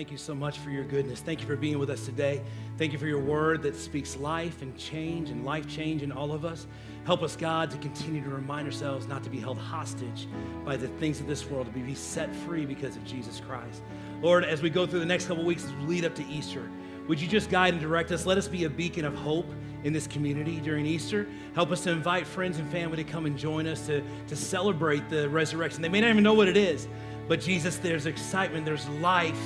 thank 0.08 0.18
you 0.18 0.24
so 0.24 0.34
much 0.34 0.56
for 0.60 0.70
your 0.70 0.84
goodness. 0.84 1.20
Thank 1.20 1.42
you 1.42 1.46
for 1.46 1.54
being 1.54 1.78
with 1.78 1.90
us 1.90 2.06
today. 2.06 2.40
Thank 2.78 2.94
you 2.94 2.98
for 2.98 3.06
your 3.06 3.20
word 3.20 3.62
that 3.64 3.76
speaks 3.76 4.16
life 4.16 4.62
and 4.62 4.74
change 4.78 5.28
and 5.28 5.44
life 5.44 5.68
change 5.68 6.02
in 6.02 6.10
all 6.10 6.32
of 6.32 6.46
us. 6.46 6.66
Help 7.04 7.22
us, 7.22 7.36
God, 7.36 7.70
to 7.72 7.76
continue 7.76 8.24
to 8.24 8.30
remind 8.30 8.66
ourselves 8.66 9.06
not 9.06 9.22
to 9.24 9.28
be 9.28 9.38
held 9.38 9.58
hostage 9.58 10.26
by 10.64 10.78
the 10.78 10.88
things 10.88 11.20
of 11.20 11.26
this 11.26 11.44
world, 11.50 11.66
to 11.66 11.78
be 11.78 11.94
set 11.94 12.34
free 12.34 12.64
because 12.64 12.96
of 12.96 13.04
Jesus 13.04 13.38
Christ. 13.38 13.82
Lord, 14.22 14.46
as 14.46 14.62
we 14.62 14.70
go 14.70 14.86
through 14.86 15.00
the 15.00 15.04
next 15.04 15.26
couple 15.26 15.44
weeks, 15.44 15.70
lead 15.82 16.06
up 16.06 16.14
to 16.14 16.24
Easter, 16.24 16.70
would 17.06 17.20
you 17.20 17.28
just 17.28 17.50
guide 17.50 17.74
and 17.74 17.82
direct 17.82 18.10
us? 18.10 18.24
Let 18.24 18.38
us 18.38 18.48
be 18.48 18.64
a 18.64 18.70
beacon 18.70 19.04
of 19.04 19.14
hope 19.14 19.52
in 19.84 19.92
this 19.92 20.06
community 20.06 20.58
during 20.60 20.86
Easter. 20.86 21.26
Help 21.54 21.70
us 21.70 21.82
to 21.82 21.90
invite 21.90 22.26
friends 22.26 22.58
and 22.58 22.70
family 22.70 22.96
to 22.96 23.04
come 23.04 23.26
and 23.26 23.36
join 23.36 23.66
us 23.66 23.84
to, 23.88 24.02
to 24.28 24.36
celebrate 24.36 25.10
the 25.10 25.28
resurrection. 25.28 25.82
They 25.82 25.90
may 25.90 26.00
not 26.00 26.08
even 26.08 26.24
know 26.24 26.32
what 26.32 26.48
it 26.48 26.56
is, 26.56 26.88
but 27.28 27.42
Jesus, 27.42 27.76
there's 27.76 28.06
excitement, 28.06 28.64
there's 28.64 28.88
life 29.00 29.38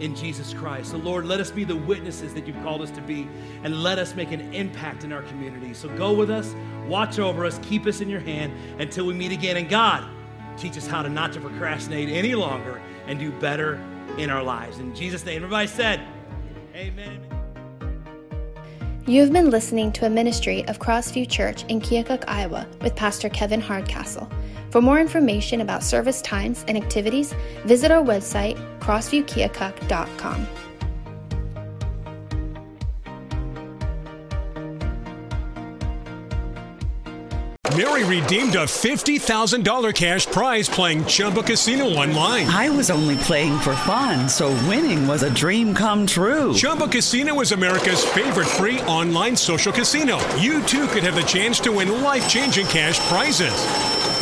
in 0.00 0.14
Jesus 0.14 0.52
Christ. 0.52 0.90
So, 0.90 0.98
Lord, 0.98 1.26
let 1.26 1.40
us 1.40 1.50
be 1.50 1.64
the 1.64 1.76
witnesses 1.76 2.34
that 2.34 2.46
you've 2.46 2.60
called 2.62 2.82
us 2.82 2.90
to 2.92 3.00
be, 3.00 3.28
and 3.62 3.82
let 3.82 3.98
us 3.98 4.14
make 4.14 4.32
an 4.32 4.52
impact 4.52 5.04
in 5.04 5.12
our 5.12 5.22
community. 5.22 5.74
So, 5.74 5.88
go 5.96 6.12
with 6.12 6.30
us, 6.30 6.54
watch 6.86 7.18
over 7.18 7.44
us, 7.44 7.58
keep 7.62 7.86
us 7.86 8.00
in 8.00 8.08
your 8.08 8.20
hand 8.20 8.52
until 8.80 9.06
we 9.06 9.14
meet 9.14 9.32
again. 9.32 9.56
And 9.56 9.68
God, 9.68 10.04
teach 10.56 10.76
us 10.76 10.86
how 10.86 11.02
to 11.02 11.08
not 11.08 11.32
to 11.34 11.40
procrastinate 11.40 12.08
any 12.08 12.34
longer 12.34 12.80
and 13.06 13.18
do 13.18 13.30
better 13.32 13.74
in 14.18 14.30
our 14.30 14.42
lives. 14.42 14.78
In 14.78 14.94
Jesus' 14.94 15.24
name, 15.24 15.36
everybody 15.36 15.68
said, 15.68 16.00
Amen. 16.74 17.20
You 19.06 19.20
have 19.20 19.32
been 19.32 19.50
listening 19.50 19.92
to 19.92 20.06
a 20.06 20.10
ministry 20.10 20.66
of 20.66 20.78
Crossview 20.78 21.28
Church 21.28 21.64
in 21.64 21.78
Keokuk, 21.78 22.24
Iowa, 22.26 22.66
with 22.80 22.96
Pastor 22.96 23.28
Kevin 23.28 23.60
Hardcastle. 23.60 24.30
For 24.74 24.82
more 24.82 24.98
information 24.98 25.60
about 25.60 25.84
service 25.84 26.20
times 26.20 26.64
and 26.66 26.76
activities, 26.76 27.32
visit 27.64 27.92
our 27.92 28.02
website, 28.02 28.56
crossviewkeokuk.com. 28.80 30.48
Mary 37.76 38.02
redeemed 38.04 38.56
a 38.56 38.64
$50,000 38.64 39.94
cash 39.94 40.26
prize 40.26 40.68
playing 40.68 41.04
Chumba 41.06 41.44
Casino 41.44 41.84
online. 41.84 42.48
I 42.48 42.68
was 42.68 42.90
only 42.90 43.16
playing 43.18 43.56
for 43.60 43.76
fun, 43.76 44.28
so 44.28 44.48
winning 44.68 45.06
was 45.06 45.22
a 45.22 45.32
dream 45.32 45.72
come 45.72 46.04
true. 46.04 46.52
Chumba 46.52 46.88
Casino 46.88 47.38
is 47.40 47.52
America's 47.52 48.04
favorite 48.04 48.48
free 48.48 48.80
online 48.82 49.36
social 49.36 49.72
casino. 49.72 50.18
You 50.38 50.64
too 50.64 50.88
could 50.88 51.04
have 51.04 51.14
the 51.14 51.22
chance 51.22 51.60
to 51.60 51.70
win 51.70 52.02
life 52.02 52.28
changing 52.28 52.66
cash 52.66 52.98
prizes. 53.08 53.54